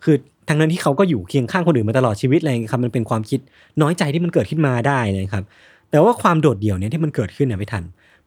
[0.04, 0.16] คือ
[0.48, 3.40] ทั้งนั้นที่เขาก็อยู่เคียงข้างคนอื่นมาตลอดชีวิตอะไรอย่างเงี้ยครับมันเป็นความคิด
[3.82, 5.44] น้อยใจที่มันเกิดขึ้นมาได้นะครับ
[5.92, 7.84] แต่ว่าความโดดเดี่ยวเนี่ยที่มันเกิดขึ้นเนี่ยไม่ทัน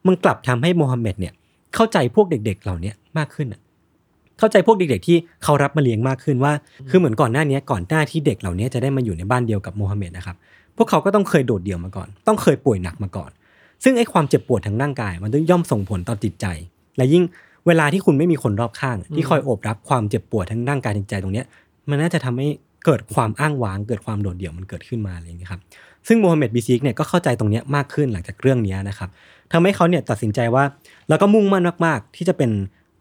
[0.06, 1.32] มันกลับทำให้โมฮัมเหม็ดเนี่ย
[1.74, 3.60] เข้าใจพวกเด็ก ๆ เหล่านี้มากขึ้นอะ
[4.38, 6.52] เข้าใจพวกเด็ก ๆ ที่เขารับมาเลี้ยงมากขึ้นว่า
[6.90, 10.36] คือเหมือนก่อนหน้านี้ก่อนหน้าที่เด็กเหล่านี้จะได้มาอยู่ในบ้านเดียวกับโมฮัมเหม็ดนะครับ
[10.76, 13.30] พวกเขาก็ต้องเคยโดดเดี่ยวมาก่อน ต้องเคยป่วยหนักมาก่อน
[13.84, 16.46] ซึ่งไอ้ความเจ็บปวดทางร่างกาย มันต้องย่อมส่งผลต่อจิตใจ
[16.98, 17.24] และยิ่ง
[17.66, 21.46] เวลาที่คุณไม่มีคนรอบข้าง ที่คอยโอบรับความเจ็บปวดทั้งร่างกายจิตใจตรงเนี้ย
[21.88, 22.48] มันน่าจะทำให้
[22.84, 25.60] เกิดความอ้างว้าง เกิดความโดดเดี่ยวมันเกิดขึ้นมาอะไรอย่างเงี้ยครับ
[26.08, 29.08] ซึ่งโมฮัมเหม็ดบีซิกเนี่ยก็เข้าใจตรงเนี้ยมากขึ้นหลังจากเรื่องเนี้ยนะครับ
[29.52, 30.64] ทำให้เขาเนี่ยตัดสินใจว่า
[31.08, 32.50] แล้วก็มุ่งมั่นมากๆ ที่จะเป็น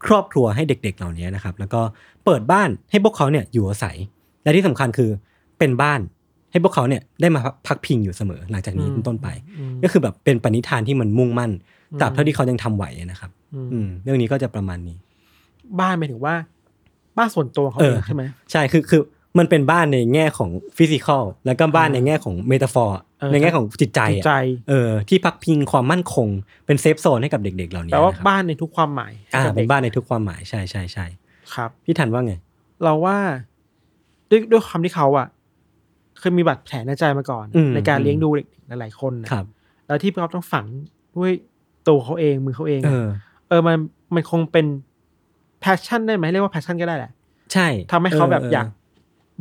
[0.06, 1.80] ครอบครัวให้เด็ก ๆ เหล่านี้นะครับ แล้วก็
[2.24, 3.96] เปิดบ้านให้พวกเขาเนี่ยอยู่อาศัย
[4.42, 5.10] และที่สำคัญคือ
[5.58, 6.00] เป็นบ้าน
[6.52, 9.28] ให้พวกเขาเนี่ยได้มาพักพิงอยู่เสมอหลังจากนี้เป็นต้นไป
[9.58, 11.50] อืมก็คือแบบเป็นปณิธานที่มันมุ่งมั่น
[12.00, 14.96] ตราบเท่าที่เขายังทำไหวนะครับอืมอืม เรื่องนี้ก็จะประมาณนี้
[15.80, 16.34] บ้านหมายถึงว่า
[17.18, 18.22] บ้านส่วนตัวของเขาเอเอองใช่ไหม
[18.52, 19.02] ใช่คือคือ
[19.38, 24.34] มันเป็นบ้านในแง่ของ physical แล้วก็บ้านอ่าในแง่ของ metaphor เออในแง่ของจิตใจจิตอะใจ
[24.68, 26.28] เออที่พักพิงความมั่นคง
[26.66, 31.06] เป็น safe zone ให้กับเด็ก ๆ เหล่านี้แต่ว่านะครับบ้านในทุกความหมายอ่ากับเป็ด็นกบ้านในทุกความหมายใช่ใช่ใช่
[31.54, 32.34] ครับพี่ทันว่าไง
[32.84, 33.18] เราว่า
[34.30, 35.26] ด้วยด้วยความที่เขาอะ
[36.18, 38.46] เคยมีบาดแผลในใจมาก่อนอืมในการอืมเลี้ยงดูเด็ก
[38.80, 39.44] หลายๆคนน่ะครับ
[39.86, 40.64] แล้วที่เขาต้องฝัง
[41.16, 41.32] ด้วย
[41.88, 43.08] ตัวเขาเองมือเขาเองเออะอ
[43.48, 43.76] เออมัน
[44.14, 44.66] มันคงเป็น
[45.60, 47.10] passion ได้ไหมเรียกว่า passion ก็ได้แหละ
[47.52, 48.66] ใช่ทำให้เขาแบบออยาก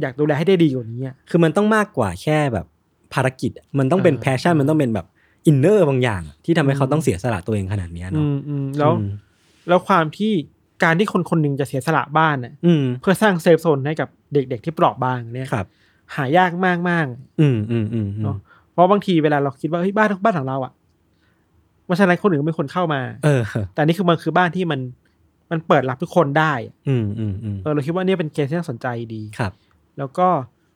[0.01, 2.65] อยากดูแลให้ได้ดีกว่านี้อะคือมันต้องมากกว่าแค่แบบ
[3.13, 5.05] ภารกิจอะมันต้องเป็นเออ passion มันต้องเป็นแบบ
[5.47, 9.11] inner บางอย่างอะที่ทำให้เขาอืมต้องเสียสละตัวเองขนาดเนี้ยอืเนาะมอืมแล้วอืม
[9.67, 10.31] แล้วความที่
[10.83, 15.65] การที่คนคนหนึ่งจะเสียสละบ้านน่ะอืมเพื่อสร้างเซฟโซนให้กับเด็ก ๆ ที่เปราะบางเนี่ยครับ
[16.15, 18.37] หายากมากมากๆอืมอืมอืมอืมเนาะ
[18.71, 20.73] เพราะบางทีเวลาเราคิดว่าเฮ้ยบ้านบ้านของเราอะ
[21.87, 23.41] ไม่ใช่อะไรคนอื่นก็ไม่ควรเข้ามา เออ
[23.73, 24.79] แต่นี่คือมันคือบ้านที่มัน
[25.51, 29.51] มันเปิดรับทุกคนได้อะอืมอืมอืมเออเราคิดว่าเนี่ยเป็นเกณฑ์ที่น่าสนใจดีครับ
[29.97, 30.27] แล้วก็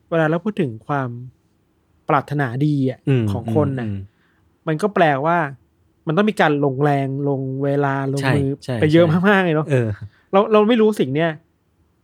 [0.09, 1.09] เวลาเราพูดถึงความ
[2.09, 3.99] ปรารถนาดีอะมของคนน่ะอืม
[4.67, 5.37] มันก็แปลว่า
[6.07, 9.87] มันต้องมีการลงแรงลงเวลาลงใช่มือใช่ไปเยอะใช่มากๆเลยเนาะเออ
[10.31, 11.29] เราเราไม่รู้สิ่งเนี้ย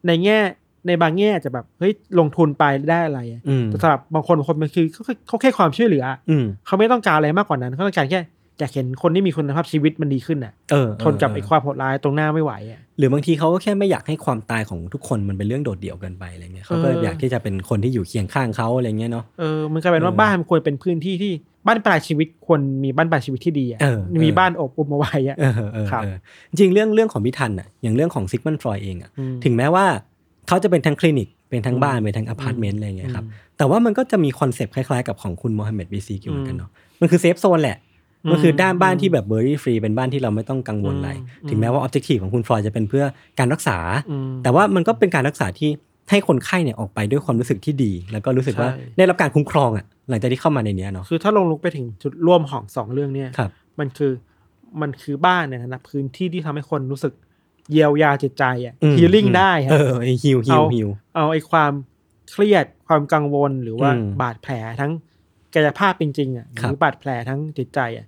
[0.07, 0.39] ในแง่
[0.87, 8.19] ในบางแง่อาจจะแบบเฮ้ยลงทุนไปได้อะไรอะอืมแต่สำหรับบางคนบางคนมันคือเขาแค่เขาแค่ความช่วยเหลืออะอืมเขาไม่ต้องการอะไรมากกว่านั้นเขาต้องการแค่
[8.59, 21.31] อยากเห็นคนที่มีคุณภาพชีวิตมันดีขึ้นน่ะเออทนกับเไอ้ความโหดร้ายตรงหน้าไม่ไหวอะหรือบางทีเขาก็แค่ไม่อยากให้ความตายของทุกคนมันเป็นเรื่องโดดเดี่ยวเกินไปอะไรเงี้ยเขาก็เออออยากที่จะเป็นคนที่อยู่เคียงข้างเขาอะไรเงี้ยเนาะเออมันกลายเป็นว่าเออบ้านมันควรเป็นพื้นที่ที่
[21.67, 26.17] บั้นปลายชีวิตควรมีบั้นปลายชีวิตที่ดีอะเออมีเออบ้านโอบอุ้มเอาไว้อะเออเออครับเออ
[26.49, 29.85] จริงๆเรื่องเรื่องของพี่ทันอะอย่างเรื่องของซิกมันด์ ฟรอยด์เองอะอืมถึงแม้ว่า
[30.47, 33.25] เขาจะเป็นทั้งคลินิกเป็นทั้งบ้านเป็นทั้งอพาร์ตเมนต์อะไรอย่างเงี้ยครับ
[33.57, 37.77] แต่ว่ามันก็จะมี concept คล้ายๆกับของคุณโมฮัมเหม็ดบีซีกิวเหมือนกันเนาะมันคือ safe zone แหละ
[38.31, 41.11] มันคือด้านบ้านที่แบบ worry free เป็นบ้านที่เราไม่ต้องกังวลอะไร
[41.49, 43.03] ถึงแม้ว่า objective ของคุณฟรอยด์จะเป็นเพื่อ
[43.39, 43.77] การรักษา
[44.11, 45.69] อืมแต่ว่ามันก็เป็นการรักษาที่
[46.09, 53.49] ให้คนไข้เนี่ยออกไปด้วยความรู้สึกที่ดี แล้วก็รู้สึกว่าใช่ได้รับการคุ้มครองอะหลังจากที่เข้ามาในเนี้ยเนาะคือถ้าลงลึกไปถึงจุดร่วมของสองเรื่องเนี่ยครับ
[53.79, 54.11] มันคือ
[54.81, 57.13] มันคือบ้านเนี่ยนะพื้นที่ที่ทำให้คนรู้สึก
[57.71, 61.71] เยียวยาจิตใจอะอืมฮีลิ่งอืมได้อะเออไอฮิวฮิเอาวฮิวเอาไอ้ความ
[62.31, 64.91] เครียดความกังวลหรือว่าอืมบาดแผลทั้ง
[65.55, 68.05] กายภาพจริงๆอะหครัรืบอบาดแผลทั้งจิตใจอะ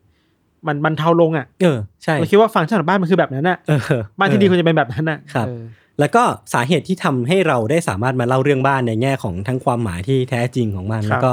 [0.68, 3.80] มันมันเทาลงอะเออใช่เราคิดว่าฟังก์ชันของบ้านมันคือแบบนั้นอะเออ
[4.20, 5.64] บ้านที่ดีควรจะเป็นแบบนั้นอะครับเออ
[6.00, 6.24] แล้วก็
[6.54, 11.32] สาเหตุที่ทำให้เราได้สามารถมาเล่าเรื่องบ้านในแง่ของทั้งความหมายที่แท้จริงของมัน แล้วก็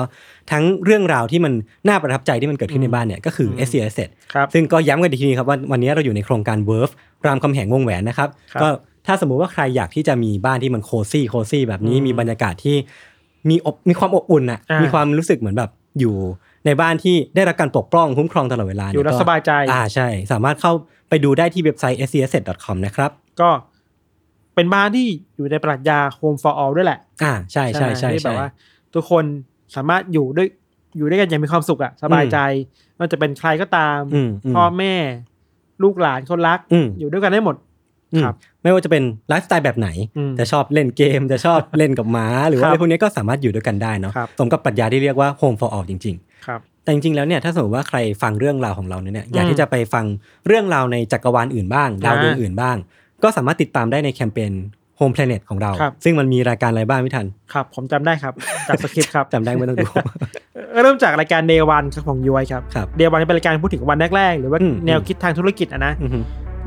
[0.51, 1.53] ทั้งเรื่องราวที่มัน
[1.89, 3.99] น่าประทับใจที่มันเกิดขึ้นในบ้านเนี่ยก็คือ s อ s
[4.33, 6.91] ครับซึ่งก็ย้ำกันอีกทีครับว่าวันนี้เราอยู่ในโครงการ Verve
[7.27, 8.69] รามคำแหงวงแหวนนะครับครับก็
[9.07, 12.77] ถ้าสมมุติว่าใครอยากที่จะมีบ้านที่มัน cozy cozy แบบนี้อืมมีบรรยากาศที่
[13.49, 15.71] มีอบมีความอบอุ่นอะอ่ามีมีความรู้สึกเหมือนแบบ
[16.01, 16.17] อยู่
[16.67, 20.73] ในบ้านที่ได้รับการปกป้องคุ้มครองตลอดเวลาอยู่แล้วก็สบายใจ อ่าใช่ สามารถเข้า
[21.09, 22.31] ไปดูได้ที่เว็บไซต์ s c s
[22.65, 23.51] c o m นะครับ ก็
[24.55, 28.49] เป็นบ้านที่อยู่ในปรัชญา Home for All ด้วยแหละ อ่าใช่ใช่ใช่ไหมที่แบใช่บว่า
[28.95, 29.25] ทุกคน
[29.77, 30.49] สามารถอยู่ด้วย
[30.97, 32.39] อยู่ด้วยกันอย่างมีความสุขอะสบายใจ
[32.97, 34.95] ไมันจะเป็นใครก็ตามอืมอืมพ่อแม่
[35.83, 37.76] ลูกหลานคนรักอืมอยู่ด้วยกันได้หมดอืมครับ
[38.63, 50.05] ไม่ว่าจะเป็นไลฟ์สไตล์แบบไหนอืมจะชอบเล่นเกม จะชอบเล่นกับหมาหรือว่าครับอะไรพวกนี้ก็สามารถอยู่ด้วยกันได้เนาะครับสมกับปรัชญาที่เรียกว่า home for all จริงครับๆแต่จริงๆแล้วเนี่ยถ้าสมมติว่าใครฟังเรื่องราวของเราเนี่ยอยากอืมที่จะไปฟัง
[50.47, 52.77] เรื่องราวในจักรวาลอื่นบ้างดาวดวงอ่าอื่นบ้าง
[53.23, 54.53] ก็สามารถติดตามได้ในแคมเปญ
[55.01, 58.33] Home Planet ของเราครับซึ่งมันมีรายการอะไรบ้างพี่ทัน ครับ ผมจำได้ครับ
[58.69, 59.87] จากสคริปต์ครับจำได้ไม่ต้องดู
[60.83, 66.19] เริ่มจากรายการ Day One ครับของยูไอครับครับ Day One เป็นรายการพูดถึงวันแรกๆ หรือว่าอืมแนวคิดทางธุรกิจอะนะอือฮึ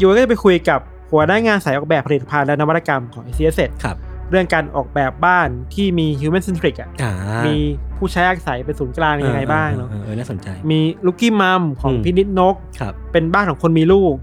[0.01, 0.79] ยูไอก็จะไปคุยกับ
[1.11, 3.97] หัวหน้างานสายออกแบบผลิตภัณฑ์และนวัตกรรมของ i c s ครับ
[4.31, 7.11] เรื่องการออกแบบบ้านที่มี human centric อะอ่า
[7.47, 7.55] มี
[7.97, 14.13] ผู้ใช้อาศัยเป็นศูนย์กลางยังไงบ้างเนาะออออเออน่าสนใจ มีลูกกี้มัมของอืมพินิจนกครับเป็นบ้านของคนมีลูก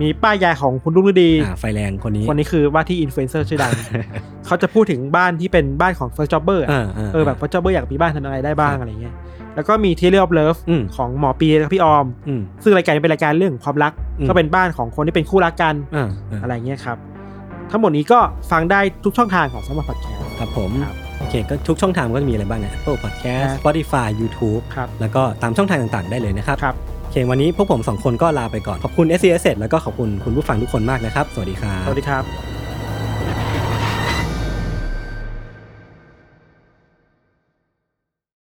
[0.00, 3.72] มีป้ายยายของคุณลุงฤดีอ่าไฟแรงคนนี้ คนนี้คือว่าที่อินฟลูเอนเซอร์ชื่อดัง
[4.46, 9.14] เขาจะพูดถึงบ้านที่เป็นบ้านของ first jobber อะอ่าาเออแบบ first jobber อยากมีบ้านทำอะไรได้บ้างครับอะไรเงี้ย
[9.56, 16.96] แล้วก็มี t e l e of Love อืมของหมอปีและพี่ออมอืมซึ่งรายการนี้เป็นรายการเรื่องความรักอืมก็เป็นบ้านของคนที่เป็นคู่รักกันอ่าอ่าอะไรเงี้ยครับ
[17.70, 18.18] ทั้งหมดนี้ก็
[18.50, 32.65] ฟังได้ทุกช่องทางของสมาร์ทพอดแคสต์ครับผมครับโอเคก็ทุกช่องทางก็จะมีอะไรบ้างเนี่ย Apple Podcast ครับ Spotify YouTube ครับแล้วก็ตามช่องทางต่างๆ ได้เลยนะครับครับโอเควันนี้พวกผมสองคนก็ลาไปก่อนขอบคุณ s c s แล้วก็ขอบคุณคุณผู้ฟังทุกคนมากนะครับ สวัสดีครับสวัสดีครับ